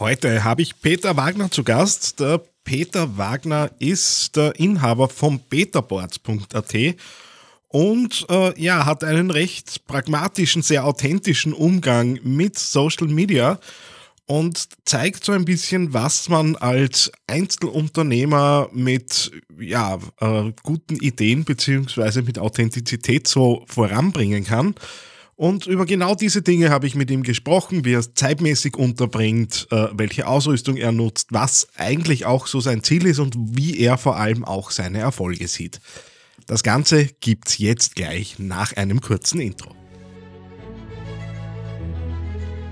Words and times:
Heute 0.00 0.44
habe 0.44 0.62
ich 0.62 0.80
Peter 0.80 1.18
Wagner 1.18 1.50
zu 1.50 1.62
Gast. 1.62 2.20
Der 2.20 2.40
Peter 2.64 3.18
Wagner 3.18 3.70
ist 3.80 4.34
der 4.34 4.58
Inhaber 4.58 5.10
von 5.10 5.42
betaboards.at 5.50 6.74
und 7.68 8.26
äh, 8.30 8.58
ja, 8.58 8.86
hat 8.86 9.04
einen 9.04 9.30
recht 9.30 9.86
pragmatischen, 9.86 10.62
sehr 10.62 10.86
authentischen 10.86 11.52
Umgang 11.52 12.18
mit 12.22 12.58
Social 12.58 13.08
Media 13.08 13.60
und 14.24 14.70
zeigt 14.86 15.22
so 15.22 15.32
ein 15.32 15.44
bisschen, 15.44 15.92
was 15.92 16.30
man 16.30 16.56
als 16.56 17.12
Einzelunternehmer 17.26 18.70
mit 18.72 19.30
ja, 19.58 19.98
äh, 20.20 20.52
guten 20.62 20.96
Ideen 20.96 21.44
beziehungsweise 21.44 22.22
mit 22.22 22.38
Authentizität 22.38 23.28
so 23.28 23.66
voranbringen 23.66 24.44
kann. 24.44 24.74
Und 25.40 25.66
über 25.66 25.86
genau 25.86 26.14
diese 26.14 26.42
Dinge 26.42 26.68
habe 26.68 26.86
ich 26.86 26.94
mit 26.94 27.10
ihm 27.10 27.22
gesprochen, 27.22 27.86
wie 27.86 27.94
er 27.94 28.00
es 28.00 28.12
zeitmäßig 28.12 28.76
unterbringt, 28.76 29.68
äh, 29.70 29.86
welche 29.94 30.26
Ausrüstung 30.26 30.76
er 30.76 30.92
nutzt, 30.92 31.28
was 31.30 31.66
eigentlich 31.78 32.26
auch 32.26 32.46
so 32.46 32.60
sein 32.60 32.82
Ziel 32.82 33.06
ist 33.06 33.20
und 33.20 33.34
wie 33.38 33.78
er 33.78 33.96
vor 33.96 34.18
allem 34.18 34.44
auch 34.44 34.70
seine 34.70 34.98
Erfolge 34.98 35.48
sieht. 35.48 35.80
Das 36.46 36.62
Ganze 36.62 37.06
gibt's 37.20 37.56
jetzt 37.56 37.96
gleich 37.96 38.38
nach 38.38 38.76
einem 38.76 39.00
kurzen 39.00 39.40
Intro. 39.40 39.74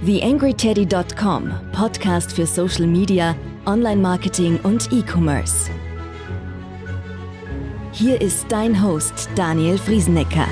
TheAngryTeddy.com, 0.05 1.51
Podcast 1.73 2.33
für 2.35 2.47
Social 2.47 2.87
Media, 2.87 3.35
Online-Marketing 3.65 4.59
und 4.59 4.93
E-Commerce. 4.93 5.71
Hier 7.93 8.21
ist 8.21 8.45
dein 8.51 8.83
Host 8.83 9.31
Daniel 9.37 9.79
Friesenecker. 9.79 10.47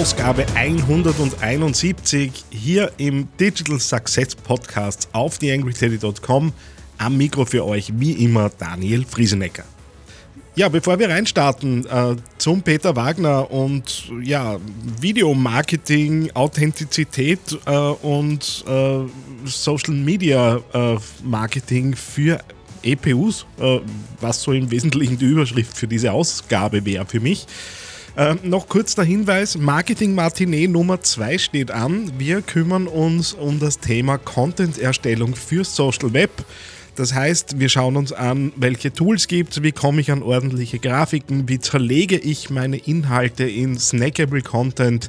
Ausgabe 0.00 0.46
171 0.54 2.32
hier 2.48 2.90
im 2.96 3.28
Digital 3.38 3.78
Success 3.78 4.34
Podcast 4.34 5.10
auf 5.12 5.36
theangryteddy.com. 5.36 6.54
Am 6.96 7.16
Mikro 7.18 7.44
für 7.44 7.66
euch 7.66 7.92
wie 7.96 8.12
immer 8.12 8.48
Daniel 8.48 9.04
Friesenecker. 9.04 9.64
Ja, 10.54 10.70
bevor 10.70 10.98
wir 10.98 11.10
reinstarten 11.10 11.84
äh, 11.84 12.16
zum 12.38 12.62
Peter 12.62 12.96
Wagner 12.96 13.50
und 13.50 14.10
ja, 14.22 14.56
Videomarketing, 15.02 16.30
Authentizität 16.32 17.58
äh, 17.66 17.76
und 17.76 18.64
äh, 18.66 19.00
Social 19.44 19.92
Media 19.92 20.60
äh, 20.72 20.96
Marketing 21.22 21.94
für 21.94 22.40
EPUs, 22.82 23.44
äh, 23.60 23.80
was 24.18 24.40
so 24.40 24.52
im 24.52 24.70
Wesentlichen 24.70 25.18
die 25.18 25.26
Überschrift 25.26 25.76
für 25.76 25.86
diese 25.86 26.10
Ausgabe 26.12 26.86
wäre 26.86 27.04
für 27.04 27.20
mich. 27.20 27.46
Äh, 28.16 28.34
noch 28.42 28.68
kurz 28.68 28.94
der 28.94 29.04
Hinweis: 29.04 29.56
Marketing 29.56 30.14
Matinee 30.14 30.66
Nummer 30.66 31.00
2 31.00 31.38
steht 31.38 31.70
an. 31.70 32.12
Wir 32.18 32.42
kümmern 32.42 32.86
uns 32.86 33.32
um 33.32 33.60
das 33.60 33.78
Thema 33.78 34.18
Content-Erstellung 34.18 35.36
für 35.36 35.64
Social 35.64 36.12
Web. 36.12 36.30
Das 36.96 37.14
heißt, 37.14 37.58
wir 37.60 37.68
schauen 37.68 37.96
uns 37.96 38.12
an, 38.12 38.52
welche 38.56 38.92
Tools 38.92 39.28
gibt 39.28 39.52
es, 39.52 39.62
wie 39.62 39.72
komme 39.72 40.00
ich 40.00 40.10
an 40.10 40.22
ordentliche 40.22 40.78
Grafiken, 40.78 41.48
wie 41.48 41.60
zerlege 41.60 42.18
ich 42.18 42.50
meine 42.50 42.76
Inhalte 42.76 43.44
in 43.44 43.78
snackable 43.78 44.42
Content. 44.42 45.08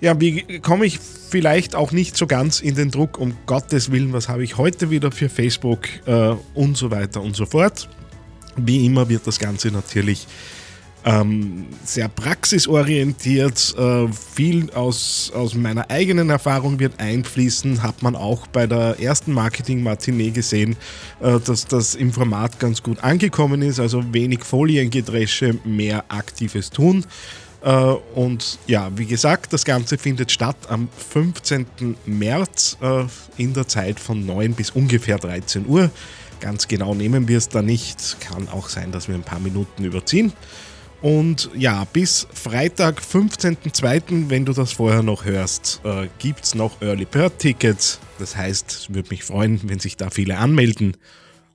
Ja, 0.00 0.20
wie 0.20 0.58
komme 0.60 0.84
ich 0.84 0.98
vielleicht 0.98 1.76
auch 1.76 1.92
nicht 1.92 2.16
so 2.16 2.26
ganz 2.26 2.60
in 2.60 2.74
den 2.74 2.90
Druck, 2.90 3.18
um 3.18 3.34
Gottes 3.46 3.90
Willen, 3.90 4.12
was 4.12 4.28
habe 4.28 4.44
ich 4.44 4.58
heute 4.58 4.90
wieder 4.90 5.12
für 5.12 5.28
Facebook 5.28 5.88
äh, 6.04 6.34
und 6.52 6.76
so 6.76 6.90
weiter 6.90 7.22
und 7.22 7.36
so 7.36 7.46
fort. 7.46 7.88
Wie 8.56 8.84
immer 8.84 9.08
wird 9.08 9.26
das 9.26 9.38
Ganze 9.38 9.68
natürlich 9.68 10.26
ähm, 11.04 11.66
sehr 11.84 12.08
praxisorientiert. 12.08 13.74
Äh, 13.76 14.08
viel 14.08 14.70
aus, 14.70 15.30
aus 15.34 15.54
meiner 15.54 15.90
eigenen 15.90 16.30
Erfahrung 16.30 16.78
wird 16.78 16.98
einfließen. 16.98 17.82
Hat 17.82 18.02
man 18.02 18.16
auch 18.16 18.46
bei 18.46 18.66
der 18.66 18.98
ersten 19.00 19.32
Marketing-Matinee 19.32 20.30
gesehen, 20.30 20.76
äh, 21.20 21.38
dass 21.40 21.66
das 21.66 21.94
im 21.94 22.12
Format 22.12 22.58
ganz 22.58 22.82
gut 22.82 23.04
angekommen 23.04 23.60
ist. 23.62 23.80
Also 23.80 24.02
wenig 24.14 24.44
Foliengedresche, 24.44 25.58
mehr 25.64 26.04
aktives 26.08 26.70
Tun. 26.70 27.04
Äh, 27.62 27.70
und 28.14 28.58
ja, 28.66 28.90
wie 28.96 29.06
gesagt, 29.06 29.52
das 29.52 29.64
Ganze 29.64 29.98
findet 29.98 30.32
statt 30.32 30.56
am 30.68 30.88
15. 31.10 31.96
März 32.06 32.78
äh, 32.80 33.04
in 33.36 33.52
der 33.52 33.68
Zeit 33.68 34.00
von 34.00 34.24
9 34.24 34.54
bis 34.54 34.70
ungefähr 34.70 35.18
13 35.18 35.66
Uhr. 35.66 35.90
Ganz 36.40 36.68
genau 36.68 36.94
nehmen 36.94 37.28
wir 37.28 37.38
es 37.38 37.48
da 37.48 37.62
nicht. 37.62 38.18
Kann 38.20 38.48
auch 38.48 38.68
sein, 38.68 38.92
dass 38.92 39.08
wir 39.08 39.14
ein 39.14 39.22
paar 39.22 39.40
Minuten 39.40 39.84
überziehen. 39.84 40.32
Und 41.04 41.50
ja, 41.54 41.84
bis 41.92 42.26
Freitag, 42.32 43.02
15.02., 43.02 44.30
wenn 44.30 44.46
du 44.46 44.54
das 44.54 44.72
vorher 44.72 45.02
noch 45.02 45.26
hörst, 45.26 45.82
äh, 45.84 46.08
gibt 46.18 46.44
es 46.44 46.54
noch 46.54 46.80
Early 46.80 47.04
Bird 47.04 47.38
Tickets. 47.38 48.00
Das 48.18 48.34
heißt, 48.34 48.70
es 48.70 48.94
würde 48.94 49.10
mich 49.10 49.22
freuen, 49.22 49.60
wenn 49.68 49.78
sich 49.80 49.98
da 49.98 50.08
viele 50.08 50.38
anmelden. 50.38 50.96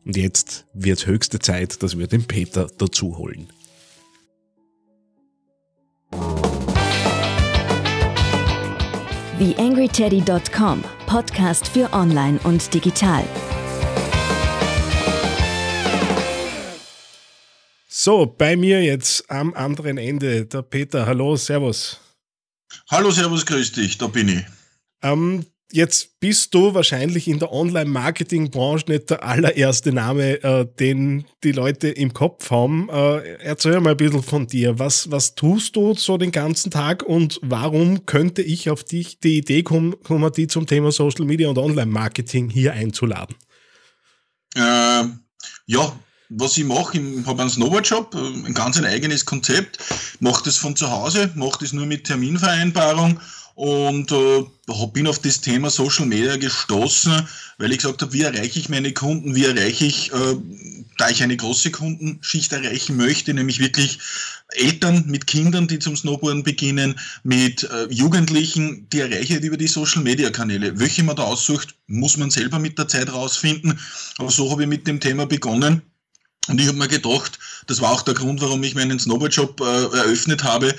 Und 0.05 0.15
jetzt 0.17 0.67
wird 0.75 1.07
höchste 1.07 1.39
Zeit, 1.39 1.81
dass 1.81 1.97
wir 1.97 2.05
den 2.05 2.25
Peter 2.25 2.67
dazu 2.77 3.17
holen. 3.17 3.47
TheAngryTeddy.com, 9.39 10.83
Podcast 11.07 11.67
für 11.69 11.91
Online 11.91 12.39
und 12.43 12.71
Digital. 12.71 13.23
So, 18.01 18.25
bei 18.25 18.55
mir 18.55 18.81
jetzt 18.81 19.29
am 19.29 19.53
anderen 19.53 19.97
Ende 19.97 20.45
der 20.45 20.61
Peter. 20.61 21.05
Hallo, 21.05 21.35
Servus. 21.35 21.99
Hallo, 22.89 23.11
Servus, 23.11 23.45
grüß 23.45 23.73
dich, 23.73 23.97
da 23.97 24.07
bin 24.07 24.29
ich. 24.29 24.45
Ähm, 25.01 25.45
jetzt 25.69 26.17
bist 26.21 26.53
du 26.53 26.73
wahrscheinlich 26.73 27.27
in 27.27 27.39
der 27.39 27.51
Online-Marketing-Branche 27.51 28.85
nicht 28.87 29.09
der 29.09 29.25
allererste 29.25 29.91
Name, 29.91 30.41
äh, 30.41 30.65
den 30.79 31.25
die 31.43 31.51
Leute 31.51 31.89
im 31.89 32.13
Kopf 32.13 32.49
haben. 32.51 32.87
Äh, 32.87 33.33
erzähl 33.39 33.77
mal 33.81 33.91
ein 33.91 33.97
bisschen 33.97 34.23
von 34.23 34.47
dir. 34.47 34.79
Was, 34.79 35.11
was 35.11 35.35
tust 35.35 35.75
du 35.75 35.93
so 35.93 36.17
den 36.17 36.31
ganzen 36.31 36.71
Tag 36.71 37.03
und 37.03 37.41
warum 37.43 38.05
könnte 38.05 38.41
ich 38.41 38.69
auf 38.69 38.85
dich 38.85 39.19
die 39.19 39.39
Idee 39.39 39.63
kommen, 39.63 39.93
die 40.37 40.47
zum 40.47 40.67
Thema 40.67 40.93
Social 40.93 41.25
Media 41.25 41.49
und 41.49 41.57
Online-Marketing 41.57 42.49
hier 42.49 42.71
einzuladen? 42.71 43.35
Äh, 44.55 45.03
ja, 45.65 45.99
was 46.29 46.57
ich 46.57 46.63
mache, 46.63 46.99
ich 46.99 47.25
habe 47.25 47.41
einen 47.41 47.49
Snowboard-Shop, 47.49 48.15
äh, 48.15 48.47
ein 48.47 48.53
ganz 48.53 48.77
ein 48.77 48.85
eigenes 48.85 49.25
Konzept, 49.25 49.79
mache 50.19 50.43
das 50.45 50.57
von 50.57 50.75
zu 50.75 50.89
Hause, 50.89 51.31
mache 51.35 51.59
das 51.61 51.73
nur 51.73 51.85
mit 51.85 52.05
Terminvereinbarung 52.05 53.19
und 53.55 54.11
äh, 54.11 54.45
bin 54.93 55.07
auf 55.07 55.19
das 55.19 55.41
Thema 55.41 55.69
Social 55.69 56.05
Media 56.05 56.37
gestoßen, 56.37 57.27
weil 57.57 57.71
ich 57.71 57.79
gesagt 57.79 58.01
habe, 58.01 58.13
wie 58.13 58.21
erreiche 58.21 58.59
ich 58.59 58.69
meine 58.69 58.93
Kunden, 58.93 59.35
wie 59.35 59.43
erreiche 59.43 59.85
ich, 59.85 60.13
äh, 60.13 60.35
da 60.97 61.09
ich 61.09 61.23
eine 61.23 61.35
große 61.35 61.71
Kundenschicht 61.71 62.53
erreichen 62.53 62.95
möchte, 62.95 63.33
nämlich 63.33 63.59
wirklich 63.59 63.99
Eltern 64.51 65.05
mit 65.07 65.27
Kindern, 65.27 65.67
die 65.67 65.79
zum 65.79 65.97
Snowboarden 65.97 66.43
beginnen, 66.43 66.99
mit 67.23 67.63
äh, 67.63 67.87
Jugendlichen, 67.89 68.87
die 68.89 69.01
erreiche 69.01 69.37
ich 69.37 69.43
über 69.43 69.57
die 69.57 69.67
Social 69.67 70.03
Media 70.03 70.29
Kanäle. 70.29 70.79
Welche 70.79 71.03
man 71.03 71.15
da 71.15 71.23
aussucht, 71.23 71.75
muss 71.87 72.17
man 72.17 72.29
selber 72.29 72.59
mit 72.59 72.77
der 72.77 72.87
Zeit 72.87 73.11
rausfinden. 73.11 73.79
Aber 74.19 74.31
so 74.31 74.49
habe 74.51 74.63
ich 74.63 74.69
mit 74.69 74.87
dem 74.87 74.99
Thema 74.99 75.25
begonnen 75.25 75.81
und 76.49 76.59
ich 76.59 76.67
habe 76.67 76.77
mir 76.77 76.87
gedacht, 76.87 77.39
das 77.67 77.81
war 77.81 77.91
auch 77.91 78.01
der 78.01 78.13
Grund, 78.13 78.41
warum 78.41 78.63
ich 78.63 78.75
meinen 78.75 78.99
Snowboard-Shop 78.99 79.61
äh, 79.61 79.97
eröffnet 79.97 80.43
habe, 80.43 80.75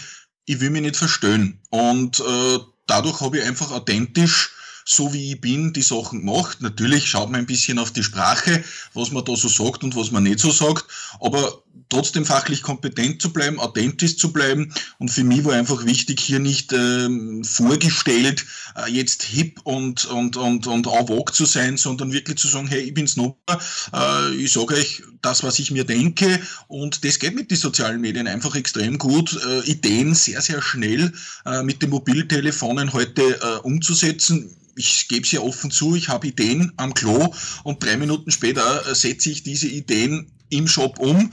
ich 0.47 0.61
will 0.61 0.71
mich 0.71 0.83
nicht 0.83 0.97
verstellen. 0.97 1.61
Und 1.71 2.21
äh, 2.21 2.59
dadurch 2.87 3.21
habe 3.21 3.39
ich 3.39 3.45
einfach 3.45 3.71
authentisch 3.71 4.51
so 4.85 5.13
wie 5.13 5.33
ich 5.33 5.41
bin, 5.41 5.73
die 5.73 5.83
Sachen 5.83 6.21
gemacht. 6.21 6.61
Natürlich 6.61 7.09
schaut 7.09 7.31
man 7.31 7.41
ein 7.41 7.47
bisschen 7.47 7.79
auf 7.79 7.93
die 7.93 8.03
Sprache, 8.03 8.65
was 8.95 9.13
man 9.13 9.25
da 9.25 9.37
so 9.37 9.49
sagt 9.49 9.85
und 9.85 9.95
was 9.95 10.11
man 10.11 10.25
nicht 10.25 10.41
so 10.41 10.51
sagt, 10.51 10.85
aber 11.21 11.63
trotzdem 11.91 12.25
fachlich 12.25 12.63
kompetent 12.63 13.21
zu 13.21 13.33
bleiben, 13.33 13.59
authentisch 13.59 14.17
zu 14.17 14.33
bleiben. 14.33 14.73
Und 14.99 15.11
für 15.11 15.25
mich 15.25 15.45
war 15.45 15.55
einfach 15.55 15.85
wichtig, 15.85 16.21
hier 16.21 16.39
nicht 16.39 16.73
ähm, 16.73 17.45
vorgestellt, 17.45 18.47
äh, 18.77 18.91
jetzt 18.91 19.25
hip 19.25 19.61
und, 19.65 20.07
und, 20.07 20.37
und, 20.37 20.67
und 20.67 20.87
en 20.87 21.07
vogue 21.07 21.33
zu 21.33 21.45
sein, 21.45 21.77
sondern 21.77 22.13
wirklich 22.13 22.39
zu 22.39 22.49
sagen, 22.49 22.69
hey, 22.69 22.81
ich 22.81 22.95
bin 22.95 23.07
Snowboarder, 23.07 23.63
äh, 23.93 24.35
ich 24.37 24.53
sage 24.53 24.75
euch 24.75 25.03
das, 25.21 25.43
was 25.43 25.59
ich 25.59 25.71
mir 25.71 25.85
denke. 25.85 26.41
Und 26.69 27.05
das 27.05 27.19
geht 27.19 27.35
mit 27.35 27.51
den 27.51 27.59
sozialen 27.59 28.01
Medien 28.01 28.29
einfach 28.29 28.55
extrem 28.55 28.97
gut, 28.97 29.39
äh, 29.45 29.69
Ideen 29.69 30.15
sehr, 30.15 30.41
sehr 30.41 30.63
schnell 30.63 31.13
äh, 31.45 31.63
mit 31.63 31.83
den 31.83 31.91
Mobiltelefonen 31.91 32.93
heute 32.93 33.23
äh, 33.23 33.59
umzusetzen 33.63 34.57
ich 34.77 35.09
gebe 35.09 35.27
es 35.27 35.33
ja 35.33 35.41
offen 35.41 35.71
zu, 35.71 35.95
ich 35.95 36.09
habe 36.09 36.29
Ideen 36.29 36.73
am 36.77 36.95
Klo 36.95 37.35
und 37.65 37.85
drei 37.85 37.99
Minuten 37.99 38.31
später 38.31 38.87
äh, 38.89 38.95
setze 38.95 39.31
ich 39.31 39.43
diese 39.43 39.69
Ideen 39.69 40.31
im 40.51 40.69
Shop 40.69 40.99
um, 40.99 41.33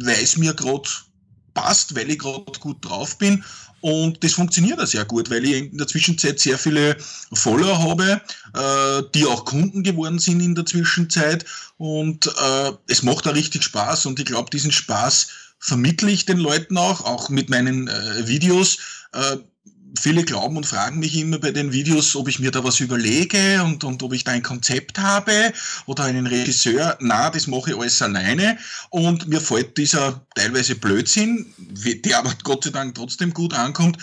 weil 0.00 0.22
es 0.22 0.36
mir 0.36 0.54
gerade 0.54 0.88
passt, 1.54 1.94
weil 1.94 2.10
ich 2.10 2.18
gerade 2.18 2.58
gut 2.60 2.84
drauf 2.84 3.18
bin. 3.18 3.42
Und 3.80 4.22
das 4.24 4.32
funktioniert 4.32 4.80
auch 4.80 4.86
sehr 4.86 5.04
gut, 5.04 5.30
weil 5.30 5.44
ich 5.44 5.70
in 5.70 5.78
der 5.78 5.86
Zwischenzeit 5.86 6.40
sehr 6.40 6.58
viele 6.58 6.96
Follower 7.32 7.78
habe, 7.78 8.20
äh, 8.54 9.02
die 9.14 9.24
auch 9.26 9.44
Kunden 9.44 9.82
geworden 9.82 10.18
sind 10.18 10.40
in 10.40 10.54
der 10.54 10.66
Zwischenzeit. 10.66 11.44
Und 11.76 12.26
äh, 12.26 12.72
es 12.88 13.02
macht 13.02 13.28
auch 13.28 13.34
richtig 13.34 13.62
Spaß. 13.62 14.06
Und 14.06 14.18
ich 14.18 14.26
glaube, 14.26 14.50
diesen 14.50 14.72
Spaß 14.72 15.28
vermittle 15.58 16.10
ich 16.10 16.24
den 16.26 16.38
Leuten 16.38 16.76
auch, 16.78 17.04
auch 17.04 17.28
mit 17.28 17.48
meinen 17.48 17.88
äh, 17.88 18.26
Videos. 18.26 18.78
Viele 19.98 20.24
glauben 20.24 20.56
und 20.56 20.66
fragen 20.66 20.98
mich 20.98 21.16
immer 21.16 21.38
bei 21.38 21.52
den 21.52 21.72
Videos, 21.72 22.14
ob 22.16 22.28
ich 22.28 22.38
mir 22.38 22.50
da 22.50 22.62
was 22.64 22.80
überlege 22.80 23.62
und, 23.62 23.84
und 23.84 24.02
ob 24.02 24.12
ich 24.12 24.24
da 24.24 24.32
ein 24.32 24.42
Konzept 24.42 24.98
habe 24.98 25.52
oder 25.86 26.04
einen 26.04 26.26
Regisseur. 26.26 26.96
Na, 27.00 27.30
das 27.30 27.46
mache 27.46 27.70
ich 27.70 27.76
alles 27.76 28.02
alleine. 28.02 28.58
Und 28.90 29.28
mir 29.28 29.40
fällt 29.40 29.76
dieser 29.78 30.26
teilweise 30.34 30.74
Blödsinn, 30.74 31.54
der 31.58 32.18
aber 32.18 32.34
Gott 32.44 32.64
sei 32.64 32.70
Dank 32.70 32.94
trotzdem 32.94 33.32
gut 33.32 33.54
ankommt, 33.54 33.98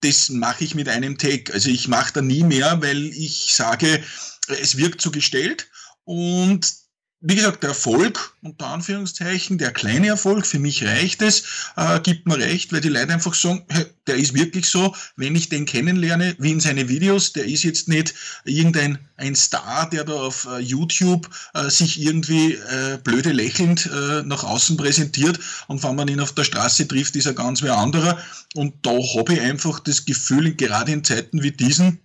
das 0.00 0.30
mache 0.30 0.64
ich 0.64 0.74
mit 0.74 0.88
einem 0.88 1.18
Take. 1.18 1.52
Also 1.52 1.68
ich 1.68 1.88
mache 1.88 2.14
da 2.14 2.22
nie 2.22 2.42
mehr, 2.42 2.80
weil 2.82 3.06
ich 3.06 3.54
sage, 3.54 4.02
es 4.48 4.76
wirkt 4.76 5.00
so 5.00 5.10
gestellt 5.10 5.68
und 6.04 6.85
wie 7.20 7.34
gesagt, 7.34 7.62
der 7.62 7.70
Erfolg, 7.70 8.34
unter 8.42 8.66
Anführungszeichen, 8.66 9.56
der 9.56 9.72
kleine 9.72 10.08
Erfolg, 10.08 10.46
für 10.46 10.58
mich 10.58 10.84
reicht 10.84 11.22
es, 11.22 11.44
äh, 11.76 11.98
gibt 12.00 12.26
mir 12.26 12.36
recht, 12.36 12.72
weil 12.72 12.82
die 12.82 12.90
Leute 12.90 13.14
einfach 13.14 13.34
sagen, 13.34 13.64
hey, 13.68 13.86
der 14.06 14.16
ist 14.16 14.34
wirklich 14.34 14.68
so, 14.68 14.94
wenn 15.16 15.34
ich 15.34 15.48
den 15.48 15.64
kennenlerne, 15.64 16.36
wie 16.38 16.52
in 16.52 16.60
seine 16.60 16.88
Videos, 16.88 17.32
der 17.32 17.46
ist 17.46 17.62
jetzt 17.62 17.88
nicht 17.88 18.14
irgendein 18.44 18.98
ein 19.16 19.34
Star, 19.34 19.88
der 19.88 20.04
da 20.04 20.12
auf 20.12 20.46
äh, 20.50 20.58
YouTube 20.58 21.28
äh, 21.54 21.70
sich 21.70 22.00
irgendwie 22.00 22.52
äh, 22.52 22.98
blöde 23.02 23.32
lächelnd 23.32 23.86
äh, 23.86 24.22
nach 24.22 24.44
außen 24.44 24.76
präsentiert 24.76 25.40
und 25.68 25.82
wenn 25.82 25.96
man 25.96 26.08
ihn 26.08 26.20
auf 26.20 26.32
der 26.32 26.44
Straße 26.44 26.86
trifft, 26.86 27.16
ist 27.16 27.26
er 27.26 27.34
ganz 27.34 27.62
wer 27.62 27.78
anderer. 27.78 28.18
Und 28.54 28.74
da 28.82 28.90
habe 28.90 29.34
ich 29.34 29.40
einfach 29.40 29.80
das 29.80 30.04
Gefühl, 30.04 30.54
gerade 30.54 30.92
in 30.92 31.02
Zeiten 31.02 31.42
wie 31.42 31.52
diesen, 31.52 31.98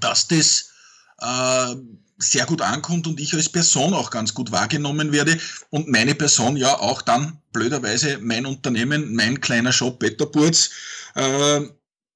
dass 0.00 0.28
das 0.28 0.71
äh, 1.22 1.76
sehr 2.18 2.46
gut 2.46 2.62
ankommt 2.62 3.06
und 3.06 3.18
ich 3.20 3.34
als 3.34 3.48
Person 3.48 3.94
auch 3.94 4.10
ganz 4.10 4.32
gut 4.32 4.52
wahrgenommen 4.52 5.12
werde 5.12 5.38
und 5.70 5.88
meine 5.88 6.14
Person 6.14 6.56
ja 6.56 6.78
auch 6.78 7.02
dann 7.02 7.38
blöderweise 7.52 8.18
mein 8.18 8.46
Unternehmen, 8.46 9.14
mein 9.14 9.40
kleiner 9.40 9.72
Shop 9.72 9.98
Betterburz 9.98 10.70
äh, 11.14 11.60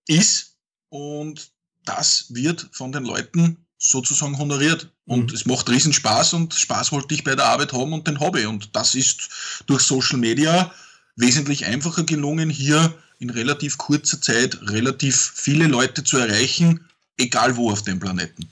ist 0.07 0.55
und 0.89 1.51
das 1.85 2.27
wird 2.31 2.69
von 2.73 2.93
den 2.93 3.05
Leuten 3.05 3.57
sozusagen 3.79 4.39
honoriert 4.39 4.91
und 5.07 5.31
mhm. 5.31 5.35
es 5.35 5.47
macht 5.47 5.69
riesen 5.69 5.93
Spaß 5.93 6.35
und 6.35 6.55
Spaß 6.55 6.93
wollte 6.93 7.15
ich 7.15 7.25
bei 7.25 7.35
der 7.35 7.47
Arbeit 7.47 7.73
haben 7.73 7.93
und 7.93 8.07
den 8.07 8.21
Hobby 8.21 8.47
und 8.47 8.75
das 8.75 8.95
ist 8.95 9.29
durch 9.67 9.83
Social 9.83 10.19
Media 10.19 10.73
wesentlich 11.17 11.67
einfacher 11.67 12.05
gelungen, 12.05 12.51
hier 12.51 12.95
in 13.19 13.31
relativ 13.31 13.79
kurzer 13.79 14.21
Zeit 14.21 14.59
relativ 14.63 15.33
viele 15.35 15.67
Leute 15.67 16.05
zu 16.05 16.19
erreichen, 16.19 16.85
egal 17.17 17.57
wo 17.57 17.71
auf 17.71 17.83
dem 17.83 17.99
Planeten. 17.99 18.49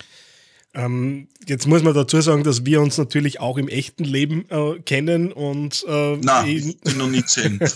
Ähm, 0.74 1.28
jetzt 1.46 1.66
muss 1.66 1.82
man 1.82 1.94
dazu 1.94 2.20
sagen, 2.20 2.42
dass 2.42 2.66
wir 2.66 2.80
uns 2.80 2.98
natürlich 2.98 3.40
auch 3.40 3.58
im 3.58 3.68
echten 3.68 4.04
Leben 4.04 4.44
äh, 4.50 4.80
kennen 4.80 5.32
und 5.32 5.84
äh, 5.88 6.16
Nein, 6.16 6.74
noch 6.96 7.08
nicht 7.08 7.28
sehen. 7.28 7.60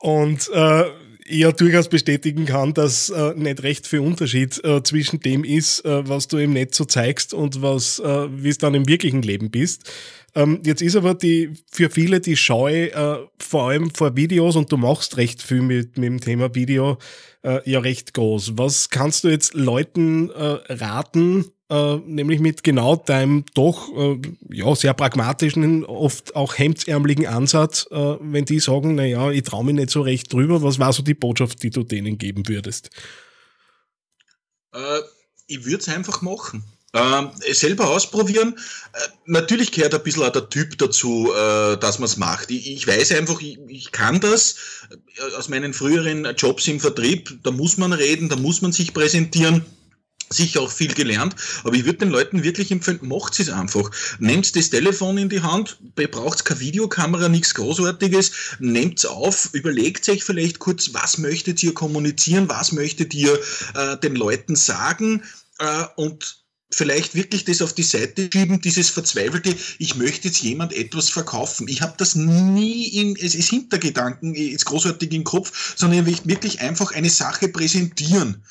und 0.00 0.50
äh, 0.52 0.84
ja 1.26 1.52
durchaus 1.52 1.88
bestätigen 1.88 2.44
kann, 2.44 2.74
dass 2.74 3.08
äh, 3.10 3.34
nicht 3.34 3.62
recht 3.62 3.86
viel 3.86 4.00
Unterschied 4.00 4.62
äh, 4.64 4.82
zwischen 4.82 5.20
dem 5.20 5.44
ist, 5.44 5.84
äh, 5.84 6.06
was 6.08 6.28
du 6.28 6.38
im 6.38 6.52
Netz 6.52 6.76
so 6.76 6.84
zeigst 6.84 7.32
und 7.34 7.62
was, 7.62 7.98
äh, 7.98 8.26
wie 8.30 8.50
es 8.50 8.58
dann 8.58 8.74
im 8.74 8.86
wirklichen 8.88 9.22
Leben 9.22 9.50
bist. 9.50 9.90
Ähm, 10.34 10.60
jetzt 10.64 10.82
ist 10.82 10.96
aber 10.96 11.14
die, 11.14 11.52
für 11.70 11.90
viele 11.90 12.20
die 12.20 12.36
Scheu, 12.36 12.86
äh, 12.86 13.18
vor 13.38 13.68
allem 13.68 13.90
vor 13.94 14.16
Videos, 14.16 14.56
und 14.56 14.70
du 14.70 14.76
machst 14.76 15.16
recht 15.16 15.42
viel 15.42 15.62
mit, 15.62 15.96
mit 15.96 16.08
dem 16.08 16.20
Thema 16.20 16.54
Video, 16.54 16.98
äh, 17.42 17.60
ja 17.70 17.78
recht 17.78 18.14
groß. 18.14 18.52
Was 18.56 18.90
kannst 18.90 19.24
du 19.24 19.28
jetzt 19.28 19.54
Leuten 19.54 20.30
äh, 20.30 20.58
raten, 20.72 21.46
äh, 21.70 21.96
nämlich 21.96 22.40
mit 22.40 22.62
genau 22.62 22.96
deinem 22.96 23.44
doch 23.54 23.88
äh, 23.96 24.20
ja, 24.50 24.74
sehr 24.74 24.94
pragmatischen, 24.94 25.84
oft 25.84 26.36
auch 26.36 26.58
hemdsärmeligen 26.58 27.26
Ansatz, 27.26 27.86
äh, 27.90 28.16
wenn 28.20 28.44
die 28.44 28.60
sagen, 28.60 28.94
naja, 28.94 29.30
ich 29.30 29.44
traue 29.44 29.64
mich 29.64 29.74
nicht 29.74 29.90
so 29.90 30.02
recht 30.02 30.32
drüber, 30.32 30.62
was 30.62 30.78
war 30.78 30.92
so 30.92 31.02
die 31.02 31.14
Botschaft, 31.14 31.62
die 31.62 31.70
du 31.70 31.82
denen 31.82 32.18
geben 32.18 32.46
würdest? 32.48 32.90
Äh, 34.74 35.00
ich 35.46 35.64
würde 35.64 35.78
es 35.78 35.88
einfach 35.88 36.20
machen. 36.22 36.64
Ähm, 36.96 37.30
selber 37.50 37.90
ausprobieren. 37.90 38.54
Äh, 38.92 38.98
natürlich 39.26 39.72
gehört 39.72 39.94
ein 39.94 40.02
bisschen 40.04 40.22
auch 40.22 40.30
der 40.30 40.48
Typ 40.48 40.78
dazu, 40.78 41.32
äh, 41.32 41.76
dass 41.78 41.98
man 41.98 42.06
es 42.06 42.16
macht. 42.16 42.52
Ich, 42.52 42.70
ich, 42.70 42.86
weiß 42.86 43.10
einfach, 43.12 43.40
ich, 43.40 43.58
ich, 43.66 43.90
kann 43.90 44.20
das 44.20 44.54
äh, 44.90 45.36
aus 45.36 45.48
meinen 45.48 45.72
früheren 45.72 46.24
Jobs 46.36 46.68
im 46.68 46.78
Vertrieb. 46.78 47.36
Da 47.42 47.50
muss 47.50 47.78
man 47.78 47.92
reden, 47.92 48.28
da 48.28 48.36
muss 48.36 48.62
man 48.62 48.70
sich 48.70 48.94
präsentieren 48.94 49.64
sicher 50.30 50.60
auch 50.60 50.70
viel 50.70 50.92
gelernt, 50.94 51.36
aber 51.64 51.74
ich 51.74 51.84
würde 51.84 51.98
den 51.98 52.10
Leuten 52.10 52.42
wirklich 52.42 52.70
empfehlen, 52.70 53.00
macht 53.02 53.38
es 53.38 53.48
einfach. 53.48 53.90
Nehmt 54.18 54.54
das 54.56 54.70
Telefon 54.70 55.18
in 55.18 55.28
die 55.28 55.42
Hand, 55.42 55.78
braucht 55.94 56.44
keine 56.44 56.60
Videokamera, 56.60 57.28
nichts 57.28 57.54
Großartiges, 57.54 58.32
nehmt 58.58 58.98
es 58.98 59.06
auf, 59.06 59.50
überlegt 59.52 60.08
euch 60.08 60.24
vielleicht 60.24 60.58
kurz, 60.58 60.92
was 60.92 61.18
möchtet 61.18 61.62
ihr 61.62 61.74
kommunizieren, 61.74 62.48
was 62.48 62.72
möchtet 62.72 63.14
ihr 63.14 63.38
äh, 63.74 63.96
den 63.98 64.16
Leuten 64.16 64.56
sagen 64.56 65.22
äh, 65.58 65.84
und 65.96 66.44
vielleicht 66.70 67.14
wirklich 67.14 67.44
das 67.44 67.62
auf 67.62 67.72
die 67.72 67.82
Seite 67.82 68.28
schieben, 68.32 68.60
dieses 68.60 68.90
verzweifelte, 68.90 69.54
ich 69.78 69.94
möchte 69.94 70.28
jetzt 70.28 70.42
jemand 70.42 70.72
etwas 70.72 71.08
verkaufen. 71.08 71.68
Ich 71.68 71.82
habe 71.82 71.94
das 71.98 72.14
nie 72.14 72.88
in, 72.88 73.16
es 73.16 73.34
ist 73.34 73.50
Hintergedanken 73.50 74.34
jetzt 74.34 74.64
großartig 74.66 75.12
im 75.12 75.24
Kopf, 75.24 75.74
sondern 75.76 76.00
ich 76.00 76.06
möchte 76.06 76.28
wirklich 76.28 76.60
einfach 76.60 76.92
eine 76.92 77.10
Sache 77.10 77.48
präsentieren. 77.48 78.42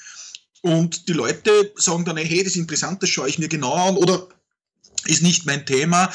Und 0.63 1.09
die 1.09 1.13
Leute 1.13 1.73
sagen 1.75 2.05
dann, 2.05 2.15
hey, 2.15 2.37
das 2.41 2.53
ist 2.53 2.55
interessant, 2.55 3.03
das 3.03 3.09
schaue 3.09 3.27
ich 3.27 3.37
mir 3.37 3.49
genau 3.49 3.73
an. 3.73 3.97
Oder 3.97 4.29
ist 5.05 5.21
nicht 5.21 5.45
mein 5.45 5.65
Thema. 5.65 6.11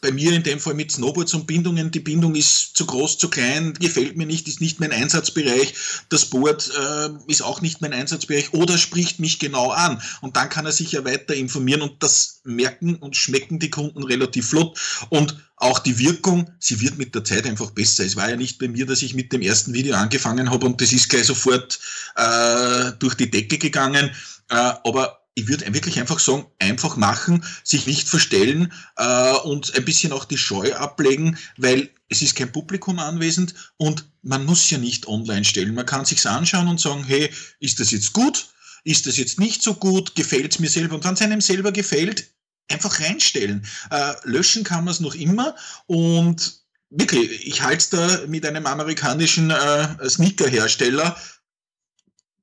Bei 0.00 0.12
mir 0.12 0.32
in 0.32 0.42
dem 0.42 0.60
Fall 0.60 0.74
mit 0.74 0.92
Snowboards 0.92 1.34
und 1.34 1.46
Bindungen. 1.46 1.90
Die 1.90 2.00
Bindung 2.00 2.34
ist 2.34 2.76
zu 2.76 2.86
groß, 2.86 3.18
zu 3.18 3.28
klein, 3.28 3.74
gefällt 3.74 4.16
mir 4.16 4.26
nicht, 4.26 4.46
ist 4.48 4.60
nicht 4.60 4.80
mein 4.80 4.92
Einsatzbereich. 4.92 5.74
Das 6.08 6.26
Board 6.26 6.70
äh, 6.78 7.08
ist 7.26 7.42
auch 7.42 7.60
nicht 7.60 7.80
mein 7.80 7.92
Einsatzbereich 7.92 8.52
oder 8.54 8.78
spricht 8.78 9.18
mich 9.18 9.38
genau 9.38 9.70
an. 9.70 10.00
Und 10.20 10.36
dann 10.36 10.48
kann 10.48 10.66
er 10.66 10.72
sich 10.72 10.92
ja 10.92 11.04
weiter 11.04 11.34
informieren 11.34 11.82
und 11.82 12.02
das 12.02 12.40
merken 12.44 12.96
und 12.96 13.16
schmecken 13.16 13.58
die 13.58 13.70
Kunden 13.70 14.04
relativ 14.04 14.50
flott. 14.50 14.78
Und 15.08 15.36
auch 15.56 15.78
die 15.78 15.98
Wirkung, 15.98 16.50
sie 16.60 16.80
wird 16.80 16.98
mit 16.98 17.14
der 17.14 17.24
Zeit 17.24 17.46
einfach 17.46 17.70
besser. 17.70 18.04
Es 18.04 18.14
war 18.14 18.28
ja 18.28 18.36
nicht 18.36 18.58
bei 18.58 18.68
mir, 18.68 18.86
dass 18.86 19.02
ich 19.02 19.14
mit 19.14 19.32
dem 19.32 19.42
ersten 19.42 19.72
Video 19.72 19.96
angefangen 19.96 20.50
habe 20.50 20.66
und 20.66 20.80
das 20.80 20.92
ist 20.92 21.08
gleich 21.08 21.26
sofort 21.26 21.80
äh, 22.14 22.92
durch 22.98 23.14
die 23.14 23.30
Decke 23.30 23.58
gegangen. 23.58 24.10
Äh, 24.48 24.54
aber 24.54 25.25
ich 25.36 25.48
würde 25.48 25.72
wirklich 25.74 26.00
einfach 26.00 26.18
sagen, 26.18 26.46
einfach 26.58 26.96
machen, 26.96 27.44
sich 27.62 27.86
nicht 27.86 28.08
verstellen 28.08 28.72
äh, 28.96 29.32
und 29.44 29.74
ein 29.76 29.84
bisschen 29.84 30.12
auch 30.12 30.24
die 30.24 30.38
Scheu 30.38 30.74
ablegen, 30.74 31.38
weil 31.58 31.90
es 32.08 32.22
ist 32.22 32.36
kein 32.36 32.50
Publikum 32.50 32.98
anwesend 32.98 33.54
und 33.76 34.06
man 34.22 34.46
muss 34.46 34.70
ja 34.70 34.78
nicht 34.78 35.06
online 35.06 35.44
stellen. 35.44 35.74
Man 35.74 35.84
kann 35.84 36.06
sich's 36.06 36.24
anschauen 36.24 36.68
und 36.68 36.80
sagen, 36.80 37.04
hey, 37.04 37.30
ist 37.60 37.78
das 37.80 37.90
jetzt 37.90 38.14
gut? 38.14 38.48
Ist 38.82 39.06
das 39.06 39.18
jetzt 39.18 39.38
nicht 39.38 39.62
so 39.62 39.74
gut? 39.74 40.14
Gefällt 40.14 40.54
es 40.54 40.58
mir 40.58 40.70
selber? 40.70 40.94
Und 40.94 41.04
wenn 41.04 41.14
es 41.14 41.20
einem 41.20 41.42
selber 41.42 41.70
gefällt, 41.70 42.30
einfach 42.68 42.98
reinstellen. 43.00 43.66
Äh, 43.90 44.14
löschen 44.24 44.64
kann 44.64 44.84
man 44.84 44.92
es 44.92 45.00
noch 45.00 45.14
immer 45.14 45.54
und 45.86 46.62
wirklich, 46.88 47.46
ich 47.46 47.60
halte 47.60 47.78
es 47.78 47.90
da 47.90 48.26
mit 48.26 48.46
einem 48.46 48.64
amerikanischen 48.64 49.50
äh, 49.50 50.08
Sneaker-Hersteller 50.08 51.14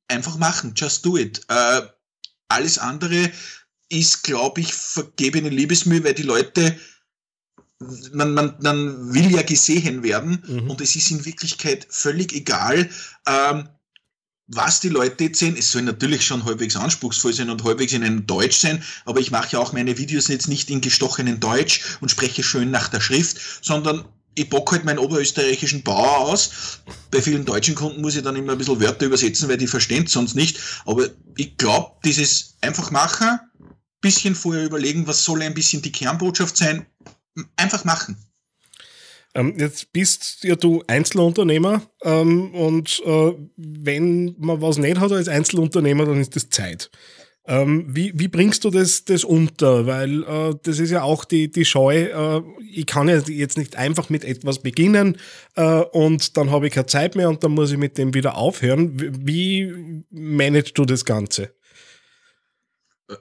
einfach 0.09 0.37
machen, 0.37 0.73
just 0.75 1.03
do 1.03 1.17
it. 1.17 1.41
Äh, 1.47 1.81
alles 2.53 2.77
andere 2.77 3.31
ist, 3.89 4.23
glaube 4.23 4.61
ich, 4.61 4.73
vergebene 4.73 5.49
Liebesmühe, 5.49 6.03
weil 6.03 6.13
die 6.13 6.23
Leute, 6.23 6.77
man, 8.13 8.33
man, 8.33 8.55
man 8.61 9.13
will 9.13 9.31
ja 9.31 9.41
gesehen 9.41 10.03
werden 10.03 10.43
mhm. 10.47 10.69
und 10.69 10.81
es 10.81 10.95
ist 10.95 11.11
in 11.11 11.25
Wirklichkeit 11.25 11.85
völlig 11.89 12.33
egal, 12.33 12.89
ähm, 13.27 13.69
was 14.47 14.79
die 14.79 14.89
Leute 14.89 15.25
jetzt 15.25 15.39
sehen. 15.39 15.55
Es 15.57 15.71
soll 15.71 15.83
natürlich 15.83 16.25
schon 16.25 16.45
halbwegs 16.45 16.75
anspruchsvoll 16.75 17.33
sein 17.33 17.49
und 17.49 17.63
halbwegs 17.63 17.93
in 17.93 18.03
einem 18.03 18.25
Deutsch 18.25 18.57
sein, 18.57 18.83
aber 19.05 19.19
ich 19.19 19.31
mache 19.31 19.53
ja 19.53 19.59
auch 19.59 19.73
meine 19.73 19.97
Videos 19.97 20.27
jetzt 20.27 20.47
nicht 20.47 20.69
in 20.69 20.81
gestochenen 20.81 21.39
Deutsch 21.39 21.97
und 22.01 22.09
spreche 22.09 22.43
schön 22.43 22.71
nach 22.71 22.89
der 22.89 23.01
Schrift, 23.01 23.37
sondern 23.61 24.05
ich 24.35 24.49
bock 24.49 24.71
halt 24.71 24.85
meinen 24.85 24.99
oberösterreichischen 24.99 25.83
Bauer 25.83 26.19
aus. 26.19 26.79
Bei 27.11 27.21
vielen 27.21 27.45
deutschen 27.45 27.75
Kunden 27.75 28.01
muss 28.01 28.15
ich 28.15 28.23
dann 28.23 28.35
immer 28.35 28.53
ein 28.53 28.57
bisschen 28.57 28.81
Wörter 28.81 29.05
übersetzen, 29.05 29.49
weil 29.49 29.57
die 29.57 29.67
verstehen 29.67 30.05
es 30.05 30.13
sonst 30.13 30.35
nicht. 30.35 30.59
Aber 30.85 31.07
ich 31.37 31.57
glaube, 31.57 31.91
dieses 32.03 32.55
einfach 32.61 32.91
machen, 32.91 33.39
bisschen 34.01 34.35
vorher 34.35 34.65
überlegen, 34.65 35.07
was 35.07 35.23
soll 35.23 35.41
ein 35.41 35.53
bisschen 35.53 35.81
die 35.81 35.91
Kernbotschaft 35.91 36.57
sein, 36.57 36.85
einfach 37.57 37.85
machen. 37.85 38.17
Ähm, 39.35 39.55
jetzt 39.57 39.91
bist 39.93 40.43
ja 40.43 40.55
du 40.55 40.83
Einzelunternehmer 40.85 41.81
ähm, 42.03 42.53
und 42.53 43.01
äh, 43.03 43.33
wenn 43.55 44.35
man 44.37 44.61
was 44.61 44.77
nicht 44.77 44.99
hat 44.99 45.11
als 45.11 45.27
Einzelunternehmer, 45.27 46.05
dann 46.05 46.21
ist 46.21 46.35
das 46.35 46.49
Zeit. 46.49 46.91
Ähm, 47.45 47.85
wie, 47.89 48.13
wie 48.15 48.29
bringst 48.29 48.63
du 48.63 48.69
das, 48.69 49.03
das 49.03 49.25
unter? 49.25 49.85
Weil 49.85 50.23
äh, 50.23 50.55
das 50.63 50.79
ist 50.79 50.91
ja 50.91 51.03
auch 51.03 51.25
die, 51.25 51.51
die 51.51 51.65
Scheu, 51.65 52.03
äh, 52.03 52.41
ich 52.71 52.85
kann 52.85 53.09
ja 53.09 53.17
jetzt 53.19 53.57
nicht 53.57 53.75
einfach 53.75 54.09
mit 54.09 54.23
etwas 54.23 54.59
beginnen 54.59 55.17
äh, 55.55 55.63
und 55.63 56.37
dann 56.37 56.51
habe 56.51 56.67
ich 56.67 56.73
keine 56.73 56.85
Zeit 56.85 57.15
mehr 57.15 57.29
und 57.29 57.43
dann 57.43 57.51
muss 57.51 57.71
ich 57.71 57.77
mit 57.77 57.97
dem 57.97 58.13
wieder 58.13 58.37
aufhören. 58.37 58.93
Wie, 58.95 60.03
managst 60.09 60.77
du 60.77 60.85
das 60.85 61.03
Ganze? 61.03 61.53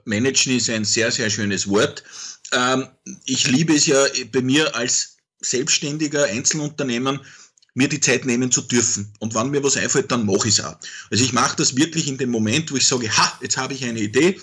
Managen 0.04 0.56
ist 0.56 0.70
ein 0.70 0.84
sehr, 0.84 1.10
sehr 1.10 1.28
schönes 1.28 1.68
Wort. 1.68 2.04
Ähm, 2.52 2.86
ich 3.24 3.48
liebe 3.50 3.74
es 3.74 3.86
ja 3.86 4.04
bei 4.32 4.40
mir 4.40 4.74
als 4.76 5.16
selbstständiger 5.40 6.24
Einzelunternehmer 6.24 7.20
mir 7.74 7.88
die 7.88 8.00
Zeit 8.00 8.24
nehmen 8.26 8.50
zu 8.50 8.62
dürfen. 8.62 9.12
Und 9.18 9.34
wenn 9.34 9.50
mir 9.50 9.62
was 9.62 9.76
einfällt, 9.76 10.10
dann 10.10 10.26
mache 10.26 10.48
ich 10.48 10.58
es 10.58 10.64
auch. 10.64 10.76
Also 11.10 11.24
ich 11.24 11.32
mache 11.32 11.56
das 11.56 11.76
wirklich 11.76 12.08
in 12.08 12.18
dem 12.18 12.30
Moment, 12.30 12.70
wo 12.70 12.76
ich 12.76 12.86
sage, 12.86 13.10
ha, 13.16 13.38
jetzt 13.40 13.56
habe 13.56 13.74
ich 13.74 13.84
eine 13.84 14.00
Idee, 14.00 14.38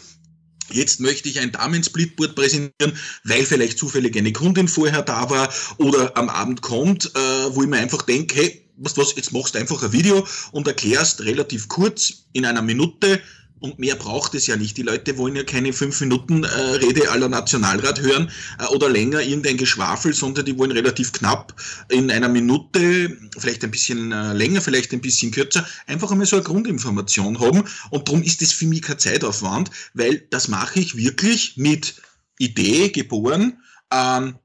Jetzt 0.71 1.00
möchte 1.00 1.29
ich 1.29 1.39
ein 1.39 1.51
Damensplitboard 1.51 2.36
präsentieren, 2.36 2.95
weil 3.24 3.45
vielleicht 3.45 3.79
zufällig 3.79 4.15
eine 4.15 4.31
Kundin 4.31 4.67
vorher 4.67 5.01
da 5.01 5.29
war 5.29 5.51
oder 5.77 6.15
am 6.15 6.29
Abend 6.29 6.62
kommt, 6.62 7.12
äh, 7.15 7.55
wo 7.55 7.63
ich 7.63 7.67
mir 7.67 7.77
einfach 7.77 8.03
denke, 8.03 8.36
hey, 8.36 8.69
was, 8.77 8.98
was, 8.98 9.15
jetzt 9.15 9.33
machst 9.33 9.55
du 9.55 9.59
einfach 9.59 9.81
ein 9.83 9.91
Video 9.91 10.25
und 10.51 10.67
erklärst 10.67 11.21
relativ 11.21 11.67
kurz 11.67 12.25
in 12.33 12.45
einer 12.45 12.62
Minute, 12.62 13.19
und 13.59 13.79
mehr 13.79 13.95
braucht 13.95 14.35
es 14.35 14.47
ja 14.47 14.55
nicht. 14.55 14.77
Die 14.77 14.83
Leute 14.83 15.17
wollen 15.17 15.35
ja 15.35 15.43
keine 15.43 15.73
fünf 15.73 15.99
Minuten 16.01 16.43
äh, 16.43 16.47
Rede 16.47 17.11
aller 17.11 17.29
Nationalrat 17.29 17.99
hören 18.01 18.31
äh, 18.59 18.65
oder 18.67 18.89
länger 18.89 19.21
irgendein 19.21 19.57
Geschwafel, 19.57 20.13
sondern 20.13 20.45
die 20.45 20.57
wollen 20.57 20.71
relativ 20.71 21.11
knapp 21.11 21.53
in 21.89 22.09
einer 22.11 22.29
Minute, 22.29 23.17
vielleicht 23.37 23.63
ein 23.63 23.71
bisschen 23.71 24.11
äh, 24.11 24.33
länger, 24.33 24.61
vielleicht 24.61 24.93
ein 24.93 25.01
bisschen 25.01 25.31
kürzer, 25.31 25.67
einfach 25.87 26.11
einmal 26.11 26.27
so 26.27 26.37
eine 26.37 26.45
Grundinformation 26.45 27.39
haben. 27.39 27.63
Und 27.89 28.07
darum 28.07 28.23
ist 28.23 28.41
es 28.41 28.51
für 28.51 28.65
mich 28.65 28.81
kein 28.81 28.99
Zeitaufwand, 28.99 29.71
weil 29.93 30.19
das 30.29 30.47
mache 30.47 30.79
ich 30.79 30.95
wirklich 30.95 31.57
mit 31.57 32.01
Idee 32.37 32.89
geboren, 32.89 33.57
ähm, 33.91 34.35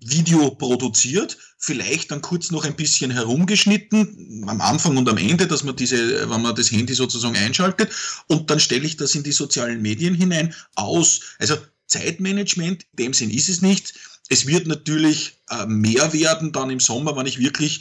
Video 0.00 0.50
produziert, 0.50 1.38
vielleicht 1.64 2.10
dann 2.10 2.20
kurz 2.20 2.50
noch 2.50 2.64
ein 2.64 2.76
bisschen 2.76 3.10
herumgeschnitten, 3.10 4.44
am 4.46 4.60
Anfang 4.60 4.98
und 4.98 5.08
am 5.08 5.16
Ende, 5.16 5.46
dass 5.46 5.64
man 5.64 5.74
diese, 5.74 6.28
wenn 6.28 6.42
man 6.42 6.54
das 6.54 6.70
Handy 6.70 6.92
sozusagen 6.92 7.36
einschaltet, 7.36 7.90
und 8.26 8.50
dann 8.50 8.60
stelle 8.60 8.84
ich 8.84 8.98
das 8.98 9.14
in 9.14 9.22
die 9.22 9.32
sozialen 9.32 9.80
Medien 9.80 10.14
hinein 10.14 10.54
aus. 10.74 11.20
Also 11.38 11.56
Zeitmanagement, 11.86 12.82
in 12.82 13.04
dem 13.04 13.14
Sinn 13.14 13.30
ist 13.30 13.48
es 13.48 13.62
nicht. 13.62 13.94
Es 14.28 14.46
wird 14.46 14.66
natürlich 14.66 15.38
äh, 15.48 15.64
mehr 15.66 16.12
werden 16.12 16.52
dann 16.52 16.68
im 16.68 16.80
Sommer, 16.80 17.16
wenn 17.16 17.26
ich 17.26 17.38
wirklich 17.38 17.80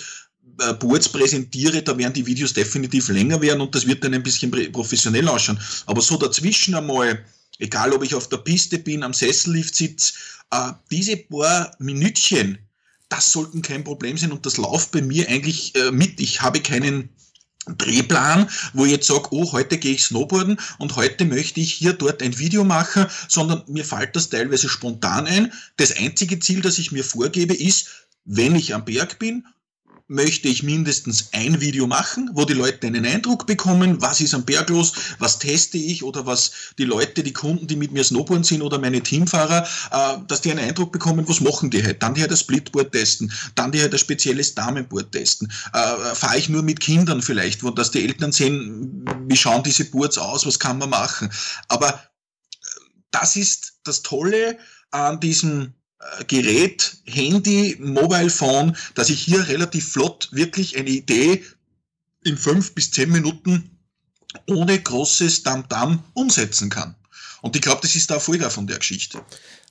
äh, 0.60 0.74
Boards 0.74 1.10
präsentiere, 1.10 1.82
da 1.82 1.98
werden 1.98 2.13
die 2.13 2.25
Videos 2.25 2.54
definitiv 2.54 3.10
länger 3.10 3.42
werden 3.42 3.62
und 3.62 3.75
das 3.75 3.86
wird 3.86 4.04
dann 4.04 4.13
ein 4.13 4.24
bisschen 4.24 4.52
professionell 4.72 5.28
ausschauen. 5.28 5.60
Aber 5.88 6.02
so 6.02 6.16
dazwischen 6.16 6.75
einmal, 6.75 7.25
egal 7.60 7.92
ob 7.92 8.04
ich 8.04 8.16
auf 8.16 8.30
der 8.30 8.38
Piste 8.38 8.78
bin, 8.78 9.04
am 9.04 9.13
Sessellift 9.13 9.75
sitze, 9.75 10.13
äh, 10.52 10.72
diese 10.90 11.18
paar 11.18 11.75
Minütchen, 11.80 12.60
das 13.15 13.32
sollten 13.32 13.62
kein 13.62 13.84
Problem 13.84 14.17
sein 14.17 14.32
und 14.32 14.46
das 14.46 14.58
läuft 14.58 14.91
bei 14.91 15.01
mir 15.01 15.29
eigentlich 15.29 15.75
äh, 15.75 15.91
mit. 15.91 16.20
Ich 16.20 16.41
habe 16.41 16.60
keinen 16.62 17.10
Drehplan, 17.67 18.50
wo 18.74 18.86
ich 18.86 18.91
jetzt 18.91 19.08
sage, 19.08 19.27
oh, 19.32 19.51
heute 19.51 19.77
gehe 19.77 19.93
ich 19.93 20.03
Snowboarden 20.03 20.60
und 20.79 20.96
heute 20.96 21.24
möchte 21.24 21.60
ich 21.60 21.72
hier 21.74 21.93
dort 21.93 22.24
ein 22.24 22.39
Video 22.39 22.63
machen, 22.63 23.05
sondern 23.29 23.63
mir 23.67 23.86
fällt 23.86 24.15
das 24.15 24.29
teilweise 24.29 24.67
spontan 24.67 25.27
ein. 25.27 25.53
Das 25.77 25.96
einzige 25.96 26.39
Ziel, 26.39 26.62
das 26.62 26.79
ich 26.79 26.91
mir 26.91 27.03
vorgebe, 27.03 27.53
ist, 27.53 28.08
wenn 28.25 28.55
ich 28.55 28.74
am 28.74 28.84
Berg 28.84 29.20
bin 29.20 29.46
möchte 30.07 30.48
ich 30.48 30.63
mindestens 30.63 31.29
ein 31.31 31.62
Video 31.62 31.88
machen, 31.88 32.29
wo 32.33 32.43
die 32.45 32.53
Leute 32.53 32.88
einen 32.88 33.05
Eindruck 33.05 33.48
bekommen, 33.48 34.01
was 34.01 34.19
ist 34.22 34.33
am 34.33 34.43
Berg 34.43 34.69
los, 34.69 34.93
was 35.19 35.39
teste 35.39 35.77
ich 35.77 36.03
oder 36.03 36.25
was 36.25 36.51
die 36.77 36.83
Leute, 36.83 37.24
die 37.24 37.33
Kunden, 37.33 37.67
die 37.67 37.75
mit 37.75 37.91
mir 37.91 38.03
Snowboarden 38.03 38.43
sind 38.43 38.62
oder 38.62 38.79
meine 38.79 39.01
Teamfahrer, 39.01 39.65
äh, 39.91 40.17
dass 40.27 40.41
die 40.41 40.51
einen 40.51 40.67
Eindruck 40.67 40.91
bekommen, 40.91 41.27
was 41.27 41.39
machen 41.39 41.69
die 41.69 41.83
halt. 41.83 42.03
Dann 42.03 42.13
die 42.13 42.22
halt 42.22 42.31
das 42.31 42.41
Splitboard 42.41 42.91
testen, 42.91 43.31
dann 43.55 43.72
die 43.72 43.81
halt 43.81 43.93
ein 43.93 44.00
spezielles 44.00 44.53
Damenboard 44.55 45.12
testen. 45.12 45.51
Äh, 45.74 46.15
Fahre 46.15 46.38
ich 46.38 46.50
nur 46.50 46.63
mit 46.63 46.79
Kindern 46.79 47.22
vielleicht, 47.22 47.63
wo 47.63 47.69
dass 47.69 47.91
die 47.91 48.03
Eltern 48.03 48.31
sehen, 48.31 49.05
wie 49.27 49.38
schauen 49.38 49.63
diese 49.63 49.86
Boards 49.86 50.17
aus, 50.17 50.45
was 50.45 50.60
kann 50.60 50.79
man 50.79 50.89
machen. 50.89 51.29
Aber 51.69 51.89
äh, 51.89 51.98
das 53.12 53.36
ist 53.36 53.79
das 53.83 54.01
Tolle 54.01 54.57
an 54.91 55.19
diesem 55.19 55.62
äh, 55.62 55.83
Gerät, 56.27 56.98
Handy, 57.05 57.77
Mobile 57.79 58.29
Phone, 58.29 58.75
dass 58.95 59.10
ich 59.10 59.22
hier 59.22 59.48
relativ 59.48 59.93
flott 59.93 60.29
wirklich 60.31 60.77
eine 60.77 60.89
Idee 60.89 61.43
in 62.24 62.38
fünf 62.38 62.74
bis 62.74 62.91
zehn 62.91 63.12
Minuten 63.12 63.69
ohne 64.48 64.79
großes 64.79 65.43
Tamtam 65.43 66.03
umsetzen 66.13 66.69
kann. 66.69 66.95
Und 67.41 67.55
ich 67.55 67.62
glaube, 67.62 67.81
das 67.81 67.95
ist 67.95 68.10
der 68.10 68.17
Erfolg 68.17 68.41
von 68.51 68.67
der 68.67 68.77
Geschichte. 68.79 69.22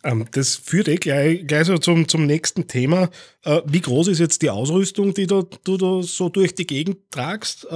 Ähm, 0.04 0.26
das 0.32 0.56
führt 0.56 0.88
eh 0.88 0.96
gleich, 0.96 1.46
gleich 1.46 1.66
so 1.66 1.78
zum, 1.78 2.06
zum 2.06 2.26
nächsten 2.26 2.66
Thema. 2.66 3.08
Äh, 3.44 3.62
wie 3.64 3.80
groß 3.80 4.08
ist 4.08 4.18
jetzt 4.18 4.42
die 4.42 4.50
Ausrüstung, 4.50 5.14
die 5.14 5.26
du, 5.26 5.48
du, 5.64 5.76
du 5.76 6.02
so 6.02 6.28
durch 6.28 6.54
die 6.54 6.66
Gegend 6.66 6.98
tragst? 7.10 7.66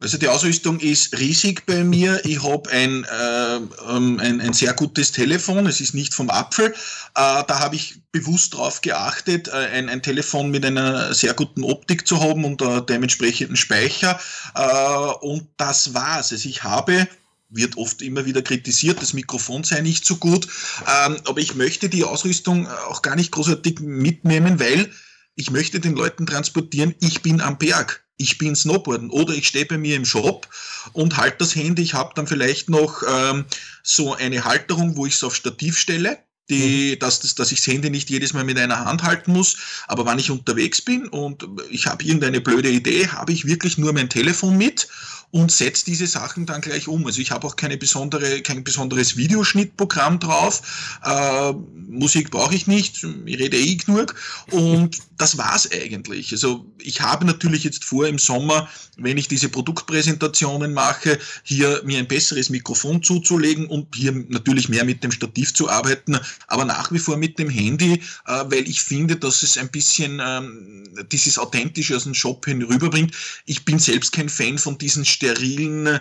Äh, 0.00 0.04
also 0.04 0.18
die 0.18 0.28
Ausrüstung 0.28 0.80
ist 0.80 1.18
riesig 1.18 1.66
bei 1.66 1.84
mir. 1.84 2.24
Ich 2.24 2.42
habe 2.42 2.70
ein, 2.70 3.04
äh, 3.04 3.56
ähm, 3.88 4.18
ein, 4.20 4.40
ein, 4.40 4.52
sehr 4.52 4.74
gutes 4.74 5.12
Telefon. 5.12 5.66
Es 5.66 5.80
ist 5.80 5.94
nicht 5.94 6.14
vom 6.14 6.30
Apfel. 6.30 6.66
Äh, 6.66 6.72
da 7.14 7.60
habe 7.60 7.76
ich 7.76 8.00
bewusst 8.12 8.54
darauf 8.54 8.80
geachtet, 8.80 9.48
äh, 9.48 9.52
ein, 9.52 9.88
ein, 9.88 10.02
Telefon 10.02 10.50
mit 10.50 10.64
einer 10.64 11.14
sehr 11.14 11.34
guten 11.34 11.64
Optik 11.64 12.06
zu 12.06 12.20
haben 12.20 12.44
und 12.44 12.62
äh, 12.62 12.82
dementsprechenden 12.82 13.56
Speicher. 13.56 14.18
Äh, 14.54 15.26
und 15.26 15.48
das 15.56 15.94
war's. 15.94 16.32
Also 16.32 16.48
ich 16.48 16.64
habe 16.64 17.08
wird 17.50 17.76
oft 17.76 18.02
immer 18.02 18.26
wieder 18.26 18.42
kritisiert, 18.42 19.00
das 19.00 19.12
Mikrofon 19.12 19.62
sei 19.62 19.80
nicht 19.80 20.04
so 20.04 20.16
gut. 20.16 20.48
Ähm, 20.80 21.18
aber 21.24 21.38
ich 21.38 21.54
möchte 21.54 21.88
die 21.88 22.02
Ausrüstung 22.02 22.66
auch 22.88 23.00
gar 23.00 23.14
nicht 23.14 23.30
großartig 23.30 23.78
mitnehmen, 23.80 24.58
weil 24.58 24.90
ich 25.36 25.52
möchte 25.52 25.78
den 25.78 25.94
Leuten 25.94 26.26
transportieren, 26.26 26.94
ich 27.00 27.22
bin 27.22 27.40
am 27.40 27.58
Berg 27.58 28.03
ich 28.16 28.38
bin 28.38 28.54
Snowboarden 28.54 29.10
oder 29.10 29.34
ich 29.34 29.48
stehe 29.48 29.66
bei 29.66 29.78
mir 29.78 29.96
im 29.96 30.04
Shop 30.04 30.48
und 30.92 31.16
halte 31.16 31.38
das 31.38 31.56
Handy. 31.56 31.82
Ich 31.82 31.94
habe 31.94 32.12
dann 32.14 32.26
vielleicht 32.26 32.70
noch 32.70 33.02
ähm, 33.08 33.44
so 33.82 34.14
eine 34.14 34.44
Halterung, 34.44 34.96
wo 34.96 35.06
ich 35.06 35.14
es 35.14 35.24
auf 35.24 35.34
Stativ 35.34 35.78
stelle, 35.78 36.18
die, 36.48 36.92
mhm. 36.94 36.98
dass, 37.00 37.20
dass, 37.20 37.34
dass 37.34 37.52
ich 37.52 37.58
das 37.58 37.66
Handy 37.66 37.90
nicht 37.90 38.10
jedes 38.10 38.32
Mal 38.32 38.44
mit 38.44 38.58
einer 38.58 38.84
Hand 38.84 39.02
halten 39.02 39.32
muss. 39.32 39.56
Aber 39.88 40.06
wenn 40.06 40.18
ich 40.18 40.30
unterwegs 40.30 40.80
bin 40.80 41.08
und 41.08 41.46
ich 41.70 41.86
habe 41.86 42.04
irgendeine 42.04 42.40
blöde 42.40 42.70
Idee, 42.70 43.08
habe 43.08 43.32
ich 43.32 43.46
wirklich 43.46 43.78
nur 43.78 43.92
mein 43.92 44.10
Telefon 44.10 44.56
mit 44.56 44.88
und 45.34 45.50
setze 45.50 45.84
diese 45.86 46.06
Sachen 46.06 46.46
dann 46.46 46.60
gleich 46.60 46.86
um. 46.86 47.04
Also 47.06 47.20
ich 47.20 47.32
habe 47.32 47.44
auch 47.48 47.56
keine 47.56 47.76
besondere, 47.76 48.40
kein 48.42 48.62
besonderes 48.62 49.16
Videoschnittprogramm 49.16 50.20
drauf. 50.20 50.62
Äh, 51.04 51.52
Musik 51.88 52.30
brauche 52.30 52.54
ich 52.54 52.68
nicht, 52.68 53.04
ich 53.26 53.38
rede 53.40 53.56
eh 53.56 53.74
genug. 53.74 54.14
Und 54.52 54.98
das 55.18 55.36
war's 55.36 55.68
eigentlich. 55.72 56.30
Also 56.30 56.64
ich 56.78 57.00
habe 57.00 57.24
natürlich 57.24 57.64
jetzt 57.64 57.84
vor 57.84 58.06
im 58.06 58.18
Sommer, 58.18 58.68
wenn 58.96 59.18
ich 59.18 59.26
diese 59.26 59.48
Produktpräsentationen 59.48 60.72
mache, 60.72 61.18
hier 61.42 61.82
mir 61.84 61.98
ein 61.98 62.06
besseres 62.06 62.48
Mikrofon 62.48 63.02
zuzulegen 63.02 63.66
und 63.66 63.92
hier 63.94 64.12
natürlich 64.28 64.68
mehr 64.68 64.84
mit 64.84 65.02
dem 65.02 65.10
Stativ 65.10 65.52
zu 65.52 65.68
arbeiten, 65.68 66.16
aber 66.46 66.64
nach 66.64 66.92
wie 66.92 66.98
vor 67.00 67.16
mit 67.16 67.40
dem 67.40 67.50
Handy, 67.50 67.94
äh, 68.26 68.44
weil 68.46 68.68
ich 68.68 68.82
finde, 68.82 69.16
dass 69.16 69.42
es 69.42 69.58
ein 69.58 69.68
bisschen 69.68 70.20
ähm, 70.24 70.84
dieses 71.10 71.38
Authentische 71.38 71.96
aus 71.96 72.04
dem 72.04 72.14
Shop 72.14 72.44
hinüberbringt. 72.44 73.12
Ich 73.46 73.64
bin 73.64 73.80
selbst 73.80 74.12
kein 74.12 74.28
Fan 74.28 74.58
von 74.58 74.78
diesen 74.78 75.04
sterilen, 75.24 75.86
äh, 75.86 76.00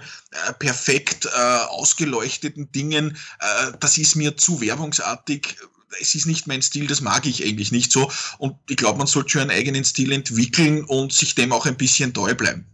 perfekt 0.60 1.26
äh, 1.26 1.30
ausgeleuchteten 1.70 2.72
Dingen. 2.72 3.18
Äh, 3.40 3.72
das 3.80 3.98
ist 3.98 4.16
mir 4.16 4.36
zu 4.38 4.62
werbungsartig. 4.62 5.58
Es 6.02 6.16
ist 6.16 6.26
nicht 6.26 6.48
mein 6.48 6.62
Stil, 6.62 6.88
das 6.88 7.02
mag 7.02 7.26
ich 7.26 7.44
eigentlich 7.46 7.72
nicht 7.72 7.92
so. 7.92 8.12
Und 8.40 8.56
ich 8.68 8.78
glaube, 8.78 8.98
man 8.98 9.08
sollte 9.08 9.30
schon 9.30 9.42
einen 9.42 9.52
eigenen 9.52 9.84
Stil 9.84 10.12
entwickeln 10.12 10.84
und 10.86 11.14
sich 11.14 11.36
dem 11.36 11.54
auch 11.54 11.66
ein 11.66 11.78
bisschen 11.78 12.14
treu 12.14 12.34
bleiben. 12.34 12.66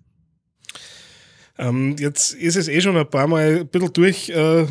Ähm, 1.57 1.97
jetzt 1.99 2.33
ist 2.33 2.55
es 2.55 2.69
eh 2.69 2.79
schon 2.79 2.95
ein 2.95 3.09
paar 3.09 3.27
Mal 3.27 3.59
ein 3.59 3.67
bisschen 3.67 3.91
durch, 3.93 4.29
äh, 4.29 4.65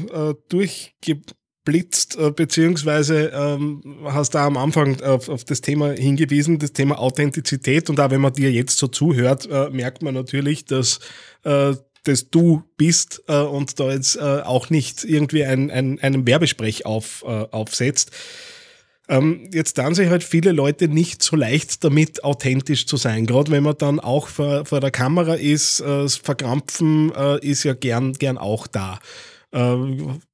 durchge 0.48 1.20
blitzt, 1.68 2.16
äh, 2.16 2.30
beziehungsweise 2.30 3.30
ähm, 3.34 3.82
hast 4.04 4.34
da 4.34 4.46
am 4.46 4.56
Anfang 4.56 5.02
auf, 5.02 5.28
auf, 5.28 5.44
das 5.44 5.60
Thema 5.60 5.90
hingewiesen, 5.92 6.58
das 6.58 6.72
Thema 6.72 6.98
Authentizität. 6.98 7.90
Und 7.90 8.00
auch 8.00 8.10
wenn 8.10 8.22
man 8.22 8.32
dir 8.32 8.50
jetzt 8.50 8.78
so 8.78 8.86
zuhört, 8.86 9.46
äh, 9.50 9.68
merkt 9.68 10.02
man 10.02 10.14
natürlich, 10.14 10.64
dass 10.64 11.00
äh, 11.44 11.74
das 12.04 12.30
du 12.30 12.62
bist 12.78 13.22
äh, 13.28 13.36
und 13.36 13.78
da 13.78 13.92
jetzt 13.92 14.16
äh, 14.16 14.20
auch 14.20 14.70
nicht 14.70 15.04
irgendwie 15.04 15.44
ein, 15.44 15.70
ein, 15.70 16.00
einen 16.00 16.26
Werbesprech 16.26 16.86
auf, 16.86 17.22
äh, 17.26 17.28
aufsetzt. 17.50 18.12
Ähm, 19.10 19.50
jetzt 19.52 19.76
dann 19.76 19.94
sich 19.94 20.08
halt 20.08 20.24
viele 20.24 20.52
Leute 20.52 20.88
nicht 20.88 21.22
so 21.22 21.36
leicht 21.36 21.84
damit, 21.84 22.24
authentisch 22.24 22.86
zu 22.86 22.96
sein. 22.96 23.26
Gerade 23.26 23.50
wenn 23.50 23.62
man 23.62 23.76
dann 23.76 24.00
auch 24.00 24.28
vor, 24.28 24.64
vor 24.64 24.80
der 24.80 24.90
Kamera 24.90 25.34
ist, 25.34 25.80
das 25.80 26.16
Verkrampfen 26.16 27.12
ist 27.40 27.64
ja 27.64 27.74
gern, 27.74 28.14
gern 28.14 28.36
auch 28.36 28.66
da. 28.66 28.98
Äh, 29.52 29.76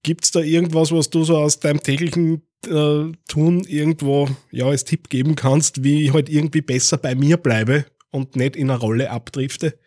Gibt 0.02 0.24
es 0.24 0.30
da 0.30 0.40
irgendwas, 0.40 0.90
was 0.90 1.10
du 1.10 1.24
so 1.24 1.36
aus 1.36 1.60
deinem 1.60 1.82
täglichen 1.82 2.42
äh, 2.66 3.12
Tun 3.28 3.64
irgendwo 3.64 4.28
ja, 4.50 4.66
als 4.66 4.84
Tipp 4.84 5.08
geben 5.08 5.34
kannst, 5.34 5.84
wie 5.84 6.04
ich 6.04 6.12
halt 6.12 6.28
irgendwie 6.28 6.62
besser 6.62 6.98
bei 6.98 7.14
mir 7.14 7.36
bleibe 7.36 7.86
und 8.10 8.36
nicht 8.36 8.56
in 8.56 8.70
eine 8.70 8.80
Rolle 8.80 9.10
abdrifte? 9.10 9.78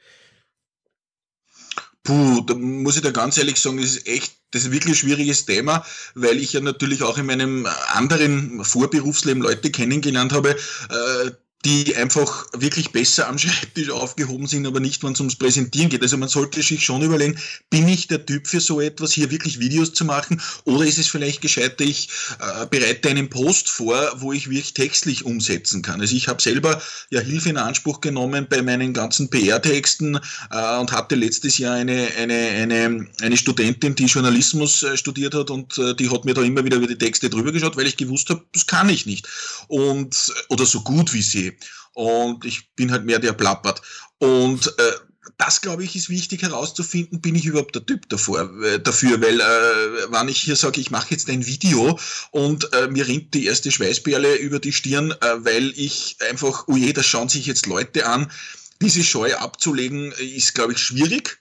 Puh, 2.04 2.42
da 2.48 2.56
muss 2.56 2.96
ich 2.96 3.02
da 3.02 3.12
ganz 3.12 3.38
ehrlich 3.38 3.60
sagen, 3.60 3.82
das 3.82 3.98
ist 3.98 4.08
echt, 4.08 4.34
das 4.52 4.64
ist 4.64 4.72
wirklich 4.72 4.98
schwieriges 4.98 5.46
Thema, 5.46 5.86
weil 6.16 6.38
ich 6.38 6.54
ja 6.54 6.62
natürlich 6.62 7.04
auch 7.04 7.18
in 7.18 7.26
meinem 7.26 7.68
anderen 7.90 8.64
Vorberufsleben 8.64 9.44
Leute 9.44 9.72
kennengelernt 9.72 10.32
habe, 10.32 10.52
äh, 10.52 11.32
die 11.66 11.96
einfach 11.96 12.46
wirklich 12.54 12.92
besser 12.92 13.28
am 13.28 13.38
Schreibtisch 13.38 13.90
aufgehoben 13.90 14.48
sind, 14.48 14.68
aber 14.68 14.80
nicht, 14.80 15.04
wenn 15.04 15.14
es 15.14 15.20
ums 15.20 15.36
Präsentieren 15.36 15.90
geht. 15.90 16.02
Also 16.02 16.18
man 16.18 16.30
sollte 16.30 16.62
sich 16.62 16.86
schon 16.86 17.02
überlegen, 17.02 17.38
bin 17.70 17.88
ich 17.88 18.08
der 18.08 18.26
Typ 18.26 18.48
für 18.48 18.62
so 18.62 18.80
etwas, 18.80 19.14
hier 19.14 19.32
wirklich 19.32 19.60
Videos 19.60 19.94
zu 19.94 20.06
machen, 20.06 20.40
oder 20.66 20.86
ist 20.86 21.00
es 21.00 21.08
vielleicht 21.08 21.42
gescheiter, 21.42 21.84
ich 21.84 22.10
äh, 22.40 22.68
bereite 22.68 23.10
einen 23.10 23.30
Post 23.30 23.70
vor, 23.70 23.98
wo 24.18 24.34
ich 24.34 24.50
wirklich 24.50 24.74
textlich 24.76 25.26
umsetzen 25.26 25.82
kann. 25.82 26.00
Also 26.00 26.16
ich 26.16 26.28
habe 26.28 26.42
selber 26.42 26.82
ja 27.10 27.22
Hilfe 27.22 27.50
in 27.50 27.58
Anspruch 27.58 28.02
genommen 28.02 28.48
bei 28.50 28.62
meinen 28.62 28.94
ganzen 28.94 29.30
PR-Texten 29.30 30.20
äh, 30.52 30.80
und 30.80 30.92
hatte 30.92 31.16
letztes 31.16 31.58
Jahr 31.58 31.76
eine, 31.76 32.08
eine, 32.18 32.36
eine, 32.36 33.08
eine 33.22 33.38
Studentin, 33.38 33.96
die 33.96 34.06
Journalismus 34.06 34.84
äh, 34.84 34.96
studiert 34.96 35.34
hat 35.34 35.50
und 35.50 35.78
äh, 35.80 35.96
die 35.96 36.10
hat 36.10 36.24
mir 36.24 36.36
da 36.36 36.44
immer 36.44 36.64
wieder 36.64 36.78
über 36.78 36.88
die 36.88 36.98
Texte 36.98 37.30
drüber 37.30 37.52
geschaut, 37.52 37.78
weil 37.78 37.88
ich 37.88 37.98
gewusst 37.98 38.30
habe, 38.30 38.46
das 38.54 38.68
kann 38.68 38.90
ich 38.90 39.06
nicht. 39.08 39.28
Und, 39.68 40.32
oder 40.50 40.66
so 40.66 40.82
gut 40.82 41.14
wie 41.14 41.22
sie. 41.22 41.47
Und 41.94 42.46
ich 42.46 42.74
bin 42.76 42.92
halt 42.92 43.06
mehr 43.06 43.20
der 43.20 43.34
plappert. 43.34 43.82
Und 44.20 44.68
äh, 44.78 44.92
das, 45.38 45.62
glaube 45.62 45.84
ich, 45.84 45.96
ist 45.96 46.10
wichtig 46.10 46.42
herauszufinden, 46.42 47.22
bin 47.22 47.36
ich 47.36 47.46
überhaupt 47.46 47.76
der 47.76 47.86
Typ 47.86 48.10
davor, 48.10 48.50
äh, 48.64 48.80
dafür, 48.80 49.22
weil 49.22 49.40
äh, 49.40 50.12
wenn 50.12 50.30
ich 50.30 50.40
hier 50.40 50.56
sage, 50.56 50.80
ich 50.82 50.92
mache 50.92 51.12
jetzt 51.12 51.30
ein 51.30 51.46
Video 51.46 52.00
und 52.32 52.72
äh, 52.74 52.88
mir 52.88 53.08
rinnt 53.08 53.34
die 53.34 53.46
erste 53.46 53.72
Schweißperle 53.72 54.36
über 54.36 54.60
die 54.60 54.74
Stirn, 54.74 55.12
äh, 55.12 55.46
weil 55.46 55.74
ich 55.76 56.18
einfach, 56.30 56.68
oh 56.68 56.76
je, 56.76 56.94
das 56.94 57.06
schauen 57.06 57.30
sich 57.30 57.46
jetzt 57.46 57.66
Leute 57.66 58.08
an, 58.08 58.32
diese 58.82 59.04
Scheu 59.04 59.36
abzulegen, 59.36 60.12
ist, 60.14 60.54
glaube 60.56 60.74
ich, 60.74 60.80
schwierig. 60.80 61.40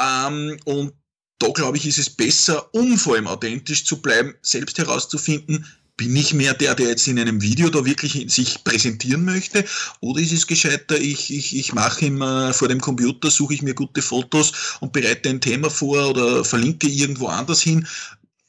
Ähm, 0.00 0.58
und 0.64 0.92
da, 1.38 1.48
glaube 1.48 1.76
ich, 1.76 1.86
ist 1.86 1.98
es 1.98 2.10
besser, 2.10 2.74
um 2.74 2.96
vor 2.96 3.14
allem 3.14 3.26
authentisch 3.26 3.84
zu 3.84 4.00
bleiben, 4.00 4.34
selbst 4.42 4.78
herauszufinden, 4.78 5.66
bin 5.96 6.14
ich 6.14 6.34
mehr 6.34 6.54
der, 6.54 6.74
der 6.74 6.88
jetzt 6.88 7.06
in 7.08 7.18
einem 7.18 7.40
Video 7.40 7.70
da 7.70 7.84
wirklich 7.84 8.26
sich 8.32 8.62
präsentieren 8.64 9.24
möchte? 9.24 9.64
Oder 10.00 10.20
ist 10.20 10.32
es 10.32 10.46
gescheiter, 10.46 10.98
ich, 10.98 11.32
ich, 11.32 11.56
ich 11.56 11.72
mache 11.72 12.06
immer 12.06 12.52
vor 12.52 12.68
dem 12.68 12.80
Computer, 12.80 13.30
suche 13.30 13.54
ich 13.54 13.62
mir 13.62 13.74
gute 13.74 14.02
Fotos 14.02 14.52
und 14.80 14.92
bereite 14.92 15.30
ein 15.30 15.40
Thema 15.40 15.70
vor 15.70 16.10
oder 16.10 16.44
verlinke 16.44 16.86
irgendwo 16.86 17.28
anders 17.28 17.62
hin? 17.62 17.86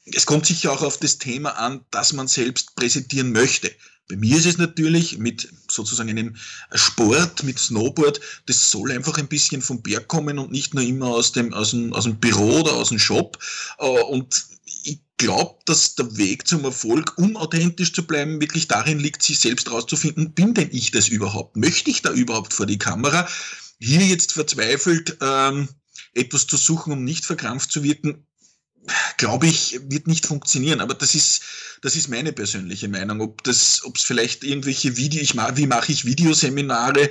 Es 0.04 0.26
kommt 0.26 0.46
sicher 0.46 0.72
auch 0.72 0.82
auf 0.82 0.98
das 0.98 1.18
Thema 1.18 1.50
an, 1.50 1.84
das 1.90 2.12
man 2.12 2.28
selbst 2.28 2.74
präsentieren 2.76 3.32
möchte. 3.32 3.70
Bei 4.08 4.16
mir 4.16 4.38
ist 4.38 4.46
es 4.46 4.56
natürlich 4.56 5.18
mit 5.18 5.48
sozusagen 5.70 6.08
einem 6.08 6.34
Sport, 6.72 7.42
mit 7.42 7.58
Snowboard, 7.58 8.20
das 8.46 8.70
soll 8.70 8.90
einfach 8.90 9.18
ein 9.18 9.28
bisschen 9.28 9.60
vom 9.60 9.82
Berg 9.82 10.08
kommen 10.08 10.38
und 10.38 10.50
nicht 10.50 10.72
nur 10.72 10.82
immer 10.82 11.08
aus 11.08 11.32
dem, 11.32 11.52
aus 11.52 11.70
dem, 11.70 11.92
aus 11.92 12.04
dem 12.04 12.18
Büro 12.18 12.60
oder 12.60 12.72
aus 12.72 12.88
dem 12.88 12.98
Shop. 12.98 13.38
Äh, 13.78 13.84
und 13.84 14.46
ich 14.82 15.00
glaube, 15.18 15.56
dass 15.66 15.94
der 15.96 16.16
Weg 16.16 16.48
zum 16.48 16.64
Erfolg, 16.64 17.18
um 17.18 17.36
authentisch 17.36 17.92
zu 17.92 18.06
bleiben, 18.06 18.40
wirklich 18.40 18.68
darin 18.68 18.98
liegt, 18.98 19.22
sich 19.22 19.38
selbst 19.38 19.70
rauszufinden, 19.70 20.32
bin 20.32 20.54
denn 20.54 20.70
ich 20.72 20.90
das 20.90 21.08
überhaupt? 21.08 21.56
Möchte 21.56 21.90
ich 21.90 22.02
da 22.02 22.12
überhaupt 22.12 22.54
vor 22.54 22.66
die 22.66 22.78
Kamera? 22.78 23.28
Hier 23.80 24.00
jetzt 24.00 24.32
verzweifelt 24.32 25.18
ähm, 25.20 25.68
etwas 26.14 26.46
zu 26.46 26.56
suchen, 26.56 26.92
um 26.92 27.04
nicht 27.04 27.26
verkrampft 27.26 27.70
zu 27.70 27.82
wirken, 27.82 28.26
glaube 29.16 29.46
ich, 29.46 29.78
wird 29.88 30.06
nicht 30.06 30.26
funktionieren. 30.26 30.80
Aber 30.80 30.94
das 30.94 31.14
ist, 31.14 31.42
das 31.82 31.96
ist 31.96 32.08
meine 32.08 32.32
persönliche 32.32 32.88
Meinung. 32.88 33.20
Ob 33.20 33.42
das, 33.44 33.82
ob 33.84 33.96
es 33.96 34.02
vielleicht 34.02 34.44
irgendwelche 34.44 34.96
Videos, 34.96 35.22
ich 35.22 35.34
wie 35.34 35.66
mache 35.66 35.92
ich 35.92 36.04
Videoseminare? 36.04 37.10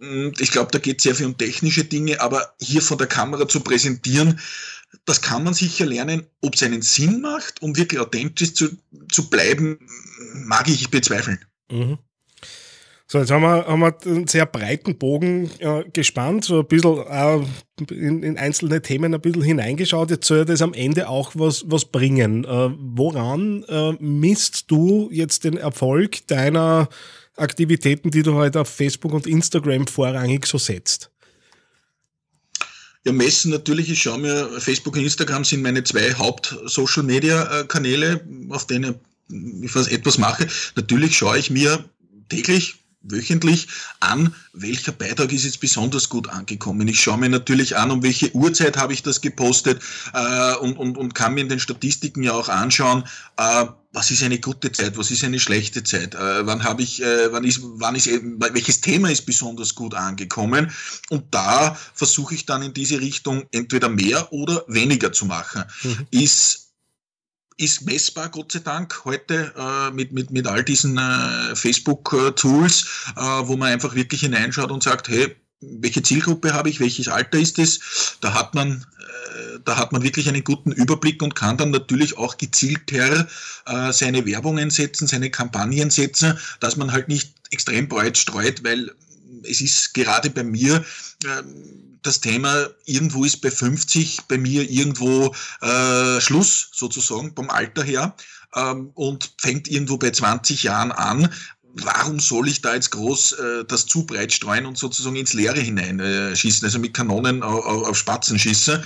Hm, 0.00 0.32
ich 0.38 0.50
glaube, 0.50 0.70
da 0.72 0.78
geht 0.78 0.98
es 0.98 1.02
sehr 1.04 1.14
viel 1.14 1.26
um 1.26 1.36
technische 1.36 1.84
Dinge, 1.84 2.20
aber 2.20 2.54
hier 2.60 2.82
vor 2.82 2.96
der 2.96 3.06
Kamera 3.06 3.48
zu 3.48 3.60
präsentieren, 3.60 4.40
das 5.04 5.22
kann 5.22 5.44
man 5.44 5.54
sicher 5.54 5.86
lernen. 5.86 6.26
Ob 6.40 6.54
es 6.54 6.62
einen 6.62 6.82
Sinn 6.82 7.20
macht, 7.20 7.62
um 7.62 7.76
wirklich 7.76 8.00
authentisch 8.00 8.54
zu, 8.54 8.68
zu 9.10 9.28
bleiben, 9.28 9.78
mag 10.34 10.68
ich 10.68 10.90
bezweifeln. 10.90 11.44
Mhm. 11.70 11.98
So, 13.10 13.18
jetzt 13.18 13.30
haben 13.30 13.40
wir, 13.40 13.66
haben 13.66 13.80
wir 13.80 13.96
einen 14.04 14.26
sehr 14.26 14.44
breiten 14.44 14.98
Bogen 14.98 15.50
äh, 15.60 15.84
gespannt, 15.94 16.44
so 16.44 16.60
ein 16.60 16.66
bisschen 16.66 16.98
äh, 17.08 17.40
in, 17.90 18.22
in, 18.22 18.36
einzelne 18.36 18.82
Themen 18.82 19.14
ein 19.14 19.20
bisschen 19.22 19.40
hineingeschaut. 19.40 20.10
Jetzt 20.10 20.26
soll 20.26 20.44
das 20.44 20.60
am 20.60 20.74
Ende 20.74 21.08
auch 21.08 21.32
was, 21.34 21.64
was 21.66 21.86
bringen. 21.86 22.44
Äh, 22.44 22.68
woran 22.78 23.64
äh, 23.66 23.92
misst 23.98 24.70
du 24.70 25.08
jetzt 25.10 25.44
den 25.44 25.56
Erfolg 25.56 26.26
deiner 26.26 26.90
Aktivitäten, 27.34 28.10
die 28.10 28.22
du 28.22 28.34
heute 28.34 28.60
auf 28.60 28.68
Facebook 28.68 29.14
und 29.14 29.26
Instagram 29.26 29.86
vorrangig 29.86 30.44
so 30.44 30.58
setzt? 30.58 31.10
Ja, 33.08 33.14
messen 33.14 33.50
natürlich, 33.50 33.88
ich 33.88 34.02
schaue 34.02 34.18
mir, 34.18 34.60
Facebook 34.60 34.94
und 34.94 35.02
Instagram 35.02 35.42
sind 35.42 35.62
meine 35.62 35.82
zwei 35.82 36.12
Haupt-Social-Media-Kanäle, 36.12 38.20
auf 38.50 38.66
denen 38.66 38.96
ich 39.62 39.74
etwas 39.74 40.18
mache. 40.18 40.46
Natürlich 40.76 41.16
schaue 41.16 41.38
ich 41.38 41.48
mir 41.48 41.82
täglich 42.28 42.74
wöchentlich 43.02 43.68
an, 44.00 44.34
welcher 44.52 44.92
Beitrag 44.92 45.32
ist 45.32 45.44
jetzt 45.44 45.60
besonders 45.60 46.08
gut 46.08 46.28
angekommen. 46.28 46.88
Ich 46.88 47.00
schaue 47.00 47.18
mir 47.18 47.28
natürlich 47.28 47.76
an, 47.76 47.90
um 47.90 48.02
welche 48.02 48.34
Uhrzeit 48.34 48.76
habe 48.76 48.92
ich 48.92 49.02
das 49.02 49.20
gepostet 49.20 49.80
äh, 50.14 50.54
und, 50.56 50.76
und, 50.76 50.98
und 50.98 51.14
kann 51.14 51.34
mir 51.34 51.40
in 51.40 51.48
den 51.48 51.60
Statistiken 51.60 52.22
ja 52.22 52.32
auch 52.32 52.48
anschauen, 52.48 53.04
äh, 53.36 53.66
was 53.92 54.10
ist 54.10 54.22
eine 54.22 54.38
gute 54.38 54.70
Zeit, 54.70 54.98
was 54.98 55.10
ist 55.10 55.24
eine 55.24 55.40
schlechte 55.40 55.82
Zeit, 55.82 56.14
äh, 56.14 56.46
wann 56.46 56.62
habe 56.62 56.82
ich, 56.82 57.02
äh, 57.02 57.32
wann 57.32 57.44
ist, 57.44 57.60
wann 57.62 57.94
ist, 57.94 58.06
welches 58.06 58.80
Thema 58.80 59.10
ist 59.10 59.24
besonders 59.26 59.74
gut 59.74 59.94
angekommen 59.94 60.70
und 61.08 61.24
da 61.30 61.76
versuche 61.94 62.34
ich 62.34 62.46
dann 62.46 62.62
in 62.62 62.74
diese 62.74 63.00
Richtung 63.00 63.46
entweder 63.52 63.88
mehr 63.88 64.32
oder 64.32 64.64
weniger 64.68 65.12
zu 65.12 65.24
machen. 65.26 65.64
Mhm. 65.82 66.06
Ist 66.10 66.67
ist 67.58 67.84
messbar, 67.84 68.28
Gott 68.30 68.52
sei 68.52 68.60
Dank, 68.60 69.04
heute 69.04 69.52
äh, 69.56 69.90
mit, 69.90 70.12
mit, 70.12 70.30
mit 70.30 70.46
all 70.46 70.62
diesen 70.62 70.96
äh, 70.96 71.54
Facebook-Tools, 71.54 72.86
äh, 73.16 73.20
wo 73.20 73.56
man 73.56 73.72
einfach 73.72 73.94
wirklich 73.94 74.20
hineinschaut 74.20 74.70
und 74.70 74.82
sagt, 74.82 75.08
hey, 75.08 75.36
welche 75.60 76.02
Zielgruppe 76.02 76.54
habe 76.54 76.70
ich, 76.70 76.78
welches 76.78 77.08
Alter 77.08 77.38
ist 77.38 77.58
es? 77.58 78.16
Da 78.20 78.32
hat 78.32 78.54
man, 78.54 78.86
äh, 79.00 79.58
da 79.64 79.76
hat 79.76 79.90
man 79.90 80.04
wirklich 80.04 80.28
einen 80.28 80.44
guten 80.44 80.70
Überblick 80.70 81.20
und 81.20 81.34
kann 81.34 81.56
dann 81.56 81.72
natürlich 81.72 82.16
auch 82.16 82.38
gezielter 82.38 83.26
äh, 83.66 83.92
seine 83.92 84.24
Werbungen 84.24 84.70
setzen, 84.70 85.08
seine 85.08 85.30
Kampagnen 85.30 85.90
setzen, 85.90 86.38
dass 86.60 86.76
man 86.76 86.92
halt 86.92 87.08
nicht 87.08 87.34
extrem 87.50 87.88
breit 87.88 88.16
streut, 88.16 88.62
weil 88.62 88.92
es 89.44 89.60
ist 89.60 89.94
gerade 89.94 90.30
bei 90.30 90.44
mir, 90.44 90.84
ähm, 91.24 91.98
das 92.02 92.20
Thema 92.20 92.68
irgendwo 92.84 93.24
ist 93.24 93.40
bei 93.40 93.50
50 93.50 94.20
bei 94.28 94.38
mir 94.38 94.68
irgendwo 94.68 95.34
äh, 95.60 96.20
Schluss 96.20 96.70
sozusagen 96.72 97.32
vom 97.34 97.50
Alter 97.50 97.82
her 97.82 98.14
ähm, 98.54 98.90
und 98.94 99.32
fängt 99.38 99.68
irgendwo 99.68 99.98
bei 99.98 100.10
20 100.10 100.62
Jahren 100.62 100.92
an. 100.92 101.32
Warum 101.74 102.18
soll 102.18 102.48
ich 102.48 102.62
da 102.62 102.74
jetzt 102.74 102.90
groß 102.90 103.32
äh, 103.32 103.64
das 103.66 103.86
zu 103.86 104.06
breit 104.06 104.32
streuen 104.32 104.66
und 104.66 104.78
sozusagen 104.78 105.16
ins 105.16 105.34
Leere 105.34 105.60
hineinschießen, 105.60 106.62
äh, 106.62 106.66
also 106.66 106.78
mit 106.78 106.94
Kanonen 106.94 107.42
auf, 107.42 107.64
auf 107.64 107.96
Spatzen 107.96 108.38
schießen? 108.38 108.82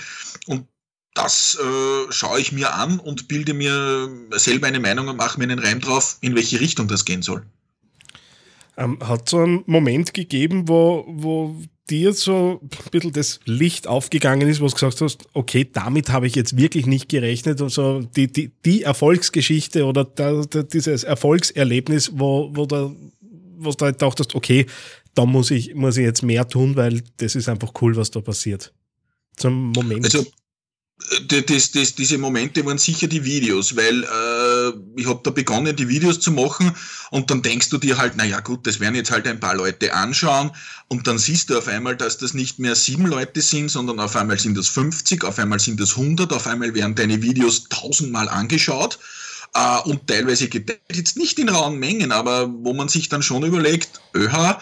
Und 0.46 0.66
das 1.14 1.56
äh, 1.60 2.12
schaue 2.12 2.40
ich 2.40 2.52
mir 2.52 2.74
an 2.74 2.98
und 2.98 3.28
bilde 3.28 3.54
mir 3.54 4.10
selber 4.32 4.66
eine 4.66 4.80
Meinung 4.80 5.08
und 5.08 5.16
mache 5.16 5.38
mir 5.38 5.44
einen 5.44 5.58
Reim 5.58 5.80
drauf, 5.80 6.16
in 6.22 6.34
welche 6.34 6.60
Richtung 6.60 6.88
das 6.88 7.04
gehen 7.04 7.22
soll. 7.22 7.44
Ähm, 8.76 8.98
hat 9.00 9.28
so 9.28 9.38
einen 9.38 9.64
Moment 9.66 10.14
gegeben, 10.14 10.66
wo, 10.66 11.04
wo 11.06 11.56
dir 11.90 12.14
so 12.14 12.61
ein 12.62 12.90
bisschen 12.90 13.12
das 13.12 13.40
Licht 13.44 13.87
aufgegangen 13.87 14.48
ist, 14.48 14.61
wo 14.61 14.66
du 14.66 14.72
gesagt 14.72 15.00
hast, 15.00 15.24
okay, 15.35 15.68
damit 15.70 16.11
habe 16.11 16.26
ich 16.26 16.35
jetzt 16.35 16.56
wirklich 16.56 16.87
nicht 16.87 17.08
gerechnet 17.08 17.61
und 17.61 17.70
so 17.70 18.00
die, 18.00 18.32
die, 18.32 18.50
die 18.64 18.82
Erfolgsgeschichte 18.82 19.85
oder 19.85 20.04
da, 20.04 20.42
da, 20.48 20.62
dieses 20.62 21.04
Erfolgserlebnis, 21.04 22.12
wo, 22.14 22.50
wo 22.54 22.66
da, 22.66 22.90
wo 23.58 23.70
du 23.72 23.85
halt 23.85 24.00
dachtest, 24.00 24.35
okay, 24.35 24.66
da 25.14 25.26
muss 25.26 25.50
ich, 25.50 25.74
muss 25.74 25.96
ich 25.96 26.04
jetzt 26.04 26.22
mehr 26.22 26.48
tun, 26.48 26.76
weil 26.76 27.02
das 27.18 27.35
ist 27.35 27.48
einfach 27.48 27.72
cool, 27.82 27.96
was 27.96 28.11
da 28.11 28.20
passiert. 28.20 28.72
Zum 29.37 29.72
Moment. 29.72 30.04
Also 30.04 30.24
das, 31.28 31.72
das, 31.72 31.94
diese 31.94 32.18
Momente 32.18 32.64
waren 32.64 32.78
sicher 32.78 33.06
die 33.06 33.24
Videos, 33.24 33.76
weil 33.76 34.04
äh, 34.04 34.06
ich 34.96 35.06
habe 35.06 35.20
da 35.22 35.30
begonnen, 35.30 35.74
die 35.76 35.88
Videos 35.88 36.20
zu 36.20 36.30
machen 36.30 36.72
und 37.11 37.30
dann 37.30 37.42
denkst 37.42 37.68
du 37.68 37.78
dir 37.78 37.98
halt, 37.98 38.16
naja 38.16 38.40
gut, 38.40 38.66
das 38.66 38.80
werden 38.80 38.94
jetzt 38.94 39.11
halt 39.11 39.26
ein 39.26 39.40
paar 39.40 39.54
Leute 39.54 39.94
anschauen 39.94 40.50
und 40.88 41.06
dann 41.06 41.18
siehst 41.18 41.50
du 41.50 41.58
auf 41.58 41.68
einmal, 41.68 41.96
dass 41.96 42.18
das 42.18 42.35
nicht 42.35 42.58
mehr 42.58 42.74
sieben 42.74 43.06
Leute 43.06 43.40
sind, 43.40 43.70
sondern 43.70 44.00
auf 44.00 44.16
einmal 44.16 44.38
sind 44.38 44.56
das 44.56 44.68
50, 44.68 45.24
auf 45.24 45.38
einmal 45.38 45.61
sind 45.61 45.80
das 45.80 45.96
100, 45.96 46.32
auf 46.32 46.46
einmal 46.46 46.74
werden 46.74 46.94
deine 46.94 47.22
Videos 47.22 47.68
tausendmal 47.68 48.28
angeschaut 48.28 48.98
äh, 49.54 49.78
und 49.85 50.06
teilweise 50.06 50.48
geteilt, 50.48 50.80
jetzt 50.92 51.16
nicht 51.16 51.38
in 51.38 51.48
rauen 51.48 51.78
Mengen, 51.78 52.12
aber 52.12 52.48
wo 52.48 52.72
man 52.72 52.88
sich 52.88 53.08
dann 53.08 53.22
schon 53.22 53.44
überlegt, 53.44 54.00
öha, 54.14 54.61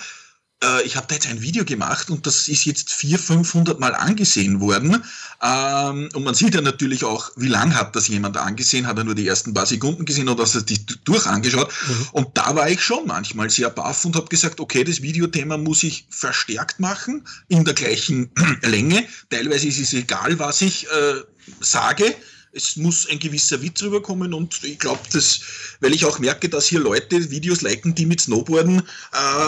äh, 0.63 0.83
ich 0.83 0.97
habe 0.97 1.07
da 1.09 1.15
jetzt 1.15 1.29
ein 1.29 1.41
Video 1.41 1.65
gemacht 1.65 2.11
und 2.11 2.27
das 2.27 2.49
ist 2.49 2.65
jetzt 2.65 2.93
400, 2.93 3.21
500 3.21 3.81
Mal 3.81 3.95
angesehen 3.95 4.61
worden. 4.61 5.03
Ähm, 5.43 6.09
und 6.13 6.25
man 6.25 6.35
sieht 6.35 6.55
ja 6.55 6.61
natürlich 6.61 7.05
auch, 7.05 7.31
wie 7.37 7.49
lang 7.49 7.75
hat 7.75 7.97
das 7.97 8.09
jemand 8.09 8.37
angesehen, 8.37 8.87
hat 8.87 8.99
er 8.99 9.05
nur 9.05 9.15
die 9.15 9.27
ersten 9.27 9.55
paar 9.55 9.67
Sekunden 9.67 10.05
gesehen 10.05 10.29
oder 10.29 10.45
hat 10.45 10.55
er 10.55 10.61
sich 10.67 10.85
durch 11.05 11.27
angeschaut. 11.27 11.73
Mhm. 11.89 12.07
Und 12.13 12.29
da 12.35 12.55
war 12.55 12.69
ich 12.69 12.83
schon 12.83 13.07
manchmal 13.07 13.51
sehr 13.51 13.71
baff 13.71 14.05
und 14.05 14.17
habe 14.17 14.29
gesagt, 14.29 14.61
okay, 14.61 14.85
das 14.85 15.03
Videothema 15.03 15.57
muss 15.57 15.83
ich 15.83 16.07
verstärkt 16.11 16.81
machen, 16.81 17.25
in 17.49 17.65
der 17.65 17.75
gleichen 17.75 18.31
Länge. 18.63 19.05
Teilweise 19.31 19.69
ist 19.69 19.79
es 19.79 19.93
egal, 19.93 20.39
was 20.39 20.61
ich 20.61 20.87
äh, 20.87 21.15
sage 21.61 22.15
es 22.53 22.77
muss 22.77 23.09
ein 23.09 23.19
gewisser 23.19 23.63
Witz 23.63 23.83
rüberkommen 23.83 24.35
und 24.35 24.63
ich 24.65 24.79
glaube, 24.79 25.01
dass, 25.13 25.41
weil 25.81 25.95
ich 25.95 26.05
auch 26.05 26.19
merke, 26.19 26.49
dass 26.49 26.67
hier 26.67 26.81
Leute 26.81 27.31
Videos 27.31 27.61
liken, 27.63 27.95
die 27.95 28.07
mit 28.07 28.21
Snowboarden 28.21 28.83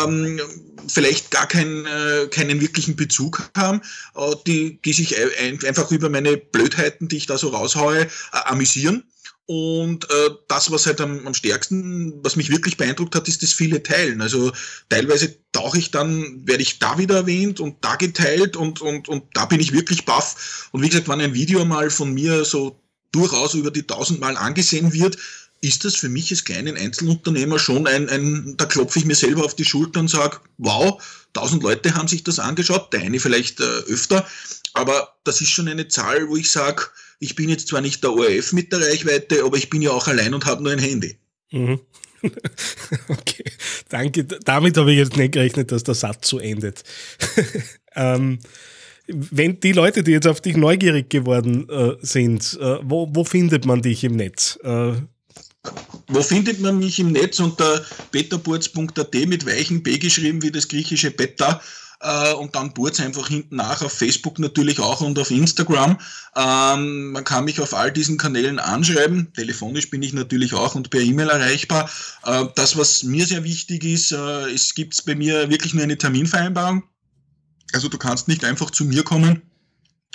ähm, 0.04 0.40
vielleicht 0.88 1.30
gar 1.30 1.46
kein, 1.46 1.86
äh, 1.86 2.28
keinen 2.28 2.60
wirklichen 2.60 2.96
Bezug 2.96 3.50
haben, 3.56 3.80
äh, 4.14 4.34
die, 4.46 4.80
die 4.82 4.92
sich 4.92 5.16
ein, 5.40 5.64
einfach 5.64 5.90
über 5.90 6.08
meine 6.08 6.36
Blödheiten, 6.36 7.08
die 7.08 7.16
ich 7.16 7.26
da 7.26 7.38
so 7.38 7.48
raushaue, 7.48 8.02
äh, 8.02 8.08
amüsieren. 8.44 9.04
Und 9.46 10.08
äh, 10.08 10.30
das, 10.48 10.70
was 10.70 10.86
halt 10.86 11.00
am, 11.00 11.26
am 11.26 11.34
stärksten, 11.34 12.24
was 12.24 12.36
mich 12.36 12.48
wirklich 12.50 12.76
beeindruckt 12.76 13.14
hat, 13.16 13.26
ist 13.26 13.42
das 13.42 13.52
viele 13.52 13.82
Teilen. 13.82 14.22
Also 14.22 14.52
teilweise 14.88 15.36
tauche 15.50 15.78
ich 15.78 15.90
dann, 15.90 16.46
werde 16.46 16.62
ich 16.62 16.78
da 16.78 16.96
wieder 16.96 17.16
erwähnt 17.16 17.58
und 17.58 17.84
da 17.84 17.96
geteilt 17.96 18.56
und, 18.56 18.80
und, 18.80 19.08
und 19.08 19.24
da 19.34 19.46
bin 19.46 19.60
ich 19.60 19.72
wirklich 19.72 20.04
baff. 20.04 20.68
Und 20.70 20.82
wie 20.82 20.88
gesagt, 20.88 21.08
wenn 21.08 21.20
ein 21.20 21.34
Video 21.34 21.64
mal 21.64 21.90
von 21.90 22.14
mir 22.14 22.44
so 22.44 22.81
durchaus 23.12 23.54
über 23.54 23.70
die 23.70 23.86
tausendmal 23.86 24.36
angesehen 24.36 24.92
wird, 24.92 25.16
ist 25.60 25.84
das 25.84 25.94
für 25.94 26.08
mich 26.08 26.30
als 26.30 26.44
kleinen 26.44 26.76
Einzelunternehmer 26.76 27.58
schon 27.58 27.86
ein, 27.86 28.08
ein 28.08 28.56
da 28.56 28.64
klopfe 28.64 28.98
ich 28.98 29.04
mir 29.04 29.14
selber 29.14 29.44
auf 29.44 29.54
die 29.54 29.64
Schulter 29.64 30.00
und 30.00 30.08
sage, 30.08 30.38
wow, 30.58 31.00
tausend 31.32 31.62
Leute 31.62 31.94
haben 31.94 32.08
sich 32.08 32.24
das 32.24 32.40
angeschaut, 32.40 32.92
der 32.92 33.02
eine 33.02 33.20
vielleicht 33.20 33.60
äh, 33.60 33.64
öfter, 33.64 34.26
aber 34.74 35.14
das 35.24 35.40
ist 35.40 35.50
schon 35.50 35.68
eine 35.68 35.86
Zahl, 35.88 36.28
wo 36.28 36.36
ich 36.36 36.50
sage, 36.50 36.82
ich 37.20 37.36
bin 37.36 37.48
jetzt 37.48 37.68
zwar 37.68 37.80
nicht 37.80 38.02
der 38.02 38.12
ORF 38.12 38.52
mit 38.52 38.72
der 38.72 38.80
Reichweite, 38.80 39.44
aber 39.44 39.56
ich 39.56 39.70
bin 39.70 39.82
ja 39.82 39.92
auch 39.92 40.08
allein 40.08 40.34
und 40.34 40.46
habe 40.46 40.62
nur 40.62 40.72
ein 40.72 40.80
Handy. 40.80 41.16
Mhm. 41.52 41.80
okay, 43.08 43.44
danke. 43.88 44.24
Damit 44.24 44.76
habe 44.76 44.92
ich 44.92 44.98
jetzt 44.98 45.16
nicht 45.16 45.32
gerechnet, 45.32 45.70
dass 45.70 45.84
der 45.84 45.94
Satz 45.94 46.28
so 46.28 46.38
endet. 46.38 46.82
ähm, 47.94 48.40
wenn 49.08 49.60
die 49.60 49.72
Leute, 49.72 50.02
die 50.02 50.12
jetzt 50.12 50.26
auf 50.26 50.40
dich 50.40 50.56
neugierig 50.56 51.10
geworden 51.10 51.68
äh, 51.68 51.96
sind, 52.00 52.58
äh, 52.60 52.78
wo, 52.82 53.08
wo, 53.12 53.24
findet 53.24 53.64
man 53.66 53.82
dich 53.82 54.04
im 54.04 54.16
Netz? 54.16 54.58
Äh, 54.62 54.92
wo 56.08 56.22
findet 56.22 56.60
man 56.60 56.78
mich 56.78 56.98
im 56.98 57.12
Netz 57.12 57.40
unter 57.40 57.84
betaburz.at 58.10 59.14
mit 59.26 59.46
weichen 59.46 59.82
B 59.82 59.98
geschrieben 59.98 60.42
wie 60.42 60.50
das 60.50 60.68
griechische 60.68 61.10
Beta 61.10 61.60
äh, 62.02 62.32
und 62.34 62.54
dann 62.54 62.74
Burz 62.74 63.00
einfach 63.00 63.28
hinten 63.28 63.56
nach, 63.56 63.82
auf 63.82 63.92
Facebook 63.92 64.38
natürlich 64.38 64.80
auch 64.80 65.00
und 65.00 65.18
auf 65.18 65.30
Instagram. 65.30 65.98
Ähm, 66.36 67.12
man 67.12 67.24
kann 67.24 67.44
mich 67.44 67.60
auf 67.60 67.74
all 67.74 67.92
diesen 67.92 68.18
Kanälen 68.18 68.58
anschreiben. 68.58 69.32
Telefonisch 69.34 69.90
bin 69.90 70.02
ich 70.02 70.12
natürlich 70.12 70.52
auch 70.52 70.74
und 70.74 70.90
per 70.90 71.00
E-Mail 71.00 71.28
erreichbar. 71.28 71.88
Äh, 72.24 72.46
das, 72.56 72.76
was 72.76 73.04
mir 73.04 73.26
sehr 73.26 73.44
wichtig 73.44 73.84
ist, 73.84 74.12
äh, 74.12 74.50
es 74.50 74.74
gibt 74.74 75.04
bei 75.04 75.14
mir 75.14 75.48
wirklich 75.48 75.74
nur 75.74 75.84
eine 75.84 75.98
Terminvereinbarung. 75.98 76.82
Also 77.72 77.88
du 77.88 77.98
kannst 77.98 78.28
nicht 78.28 78.44
einfach 78.44 78.70
zu 78.70 78.84
mir 78.84 79.02
kommen 79.02 79.42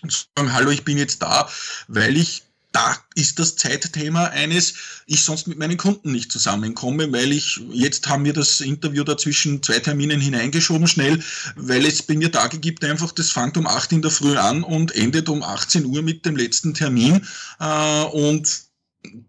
und 0.03 0.27
sagen, 0.35 0.53
hallo, 0.53 0.69
ich 0.71 0.83
bin 0.83 0.97
jetzt 0.97 1.21
da, 1.21 1.49
weil 1.87 2.17
ich 2.17 2.43
da 2.77 2.95
ist 3.15 3.39
das 3.39 3.55
Zeitthema 3.55 4.25
eines, 4.25 4.73
ich 5.07 5.23
sonst 5.23 5.47
mit 5.47 5.57
meinen 5.57 5.77
Kunden 5.77 6.11
nicht 6.11 6.31
zusammenkomme, 6.31 7.11
weil 7.11 7.31
ich, 7.31 7.59
jetzt 7.71 8.07
haben 8.07 8.23
wir 8.23 8.33
das 8.33 8.61
Interview 8.61 9.03
dazwischen 9.03 9.63
zwei 9.63 9.79
Terminen 9.79 10.21
hineingeschoben 10.21 10.87
schnell, 10.87 11.23
weil 11.55 11.85
es 11.85 12.03
bei 12.03 12.13
mir 12.15 12.31
Tage 12.31 12.59
gibt 12.59 12.83
einfach, 12.83 13.11
das 13.13 13.31
fängt 13.31 13.57
um 13.57 13.65
8 13.65 13.93
in 13.93 14.01
der 14.03 14.11
Früh 14.11 14.37
an 14.37 14.63
und 14.63 14.93
endet 14.95 15.27
um 15.27 15.41
18 15.41 15.85
Uhr 15.85 16.03
mit 16.03 16.25
dem 16.25 16.35
letzten 16.35 16.75
Termin 16.75 17.25
äh, 17.59 18.03
und 18.03 18.61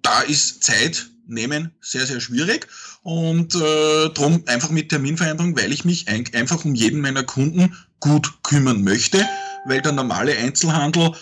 da 0.03 0.21
ist 0.23 0.63
Zeit 0.63 1.09
nehmen 1.29 1.73
sehr, 1.81 2.07
sehr 2.07 2.21
schwierig 2.21 2.67
und 3.03 3.55
äh, 3.55 4.09
darum 4.15 4.43
einfach 4.47 4.71
mit 4.71 4.89
Terminvereinbarung, 4.89 5.57
weil 5.57 5.73
ich 5.73 5.85
mich 5.85 6.09
ein, 6.09 6.25
einfach 6.35 6.65
um 6.65 6.75
jeden 6.75 7.01
meiner 7.01 7.25
Kunden 7.25 7.77
gut 8.01 8.43
kümmern 8.43 8.83
möchte, 8.83 9.27
weil 9.67 9.83
der 9.83 9.93
normale 9.93 10.37
Einzelhandel 10.37 11.13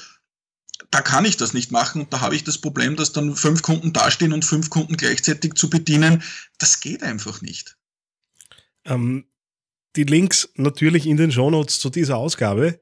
da 0.91 1.01
kann 1.01 1.25
ich 1.25 1.37
das 1.37 1.53
nicht 1.53 1.73
machen. 1.73 2.07
Da 2.11 2.21
habe 2.21 2.37
ich 2.37 2.45
das 2.45 2.59
Problem, 2.59 2.97
dass 2.97 3.13
dann 3.13 3.35
fünf 3.35 3.63
Kunden 3.63 3.93
dastehen 3.93 4.33
und 4.33 4.45
fünf 4.45 4.71
Kunden 4.71 4.97
gleichzeitig 4.97 5.55
zu 5.55 5.69
bedienen. 5.69 6.23
Das 6.59 6.81
geht 6.81 7.03
einfach 7.03 7.43
nicht. 7.43 7.77
Ähm, 8.85 9.27
die 9.97 10.05
Links 10.05 10.49
natürlich 10.55 11.07
in 11.07 11.17
den 11.17 11.33
Shownotes 11.33 11.81
zu 11.81 11.91
dieser 11.91 12.17
Ausgabe. 12.17 12.81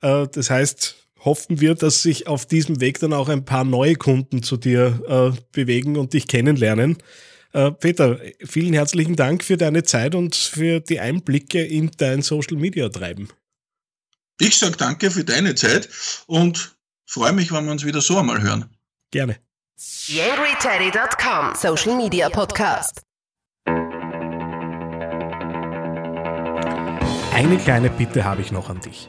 Äh, 0.00 0.26
das 0.32 0.50
heißt, 0.50 0.96
hoffen 1.20 1.60
wir, 1.60 1.74
dass 1.74 2.02
sich 2.02 2.26
auf 2.26 2.46
diesem 2.46 2.80
Weg 2.80 3.00
dann 3.00 3.12
auch 3.12 3.28
ein 3.28 3.44
paar 3.44 3.64
neue 3.64 3.96
Kunden 3.96 4.42
zu 4.42 4.56
dir 4.56 5.34
äh, 5.34 5.40
bewegen 5.52 5.96
und 5.96 6.12
dich 6.12 6.28
kennenlernen. 6.28 6.98
Äh, 7.52 7.72
Peter, 7.72 8.20
vielen 8.44 8.74
herzlichen 8.74 9.16
Dank 9.16 9.42
für 9.42 9.56
deine 9.56 9.82
Zeit 9.82 10.14
und 10.14 10.36
für 10.36 10.80
die 10.80 11.00
Einblicke 11.00 11.64
in 11.64 11.90
dein 11.96 12.22
Social 12.22 12.56
Media 12.56 12.88
Treiben. 12.88 13.28
Ich 14.38 14.58
sage 14.58 14.76
danke 14.76 15.10
für 15.10 15.24
deine 15.24 15.54
Zeit 15.54 15.88
und 16.26 16.76
Freue 17.06 17.32
mich, 17.32 17.52
wenn 17.52 17.64
wir 17.64 17.72
uns 17.72 17.84
wieder 17.84 18.00
so 18.00 18.18
einmal 18.18 18.42
hören. 18.42 18.68
Gerne. 19.12 19.36
YangryTeddy.com 20.06 21.54
Social 21.54 21.96
Media 21.96 22.28
Podcast. 22.28 23.02
Eine 27.32 27.58
kleine 27.58 27.90
Bitte 27.90 28.24
habe 28.24 28.40
ich 28.40 28.50
noch 28.50 28.70
an 28.70 28.80
dich. 28.80 29.08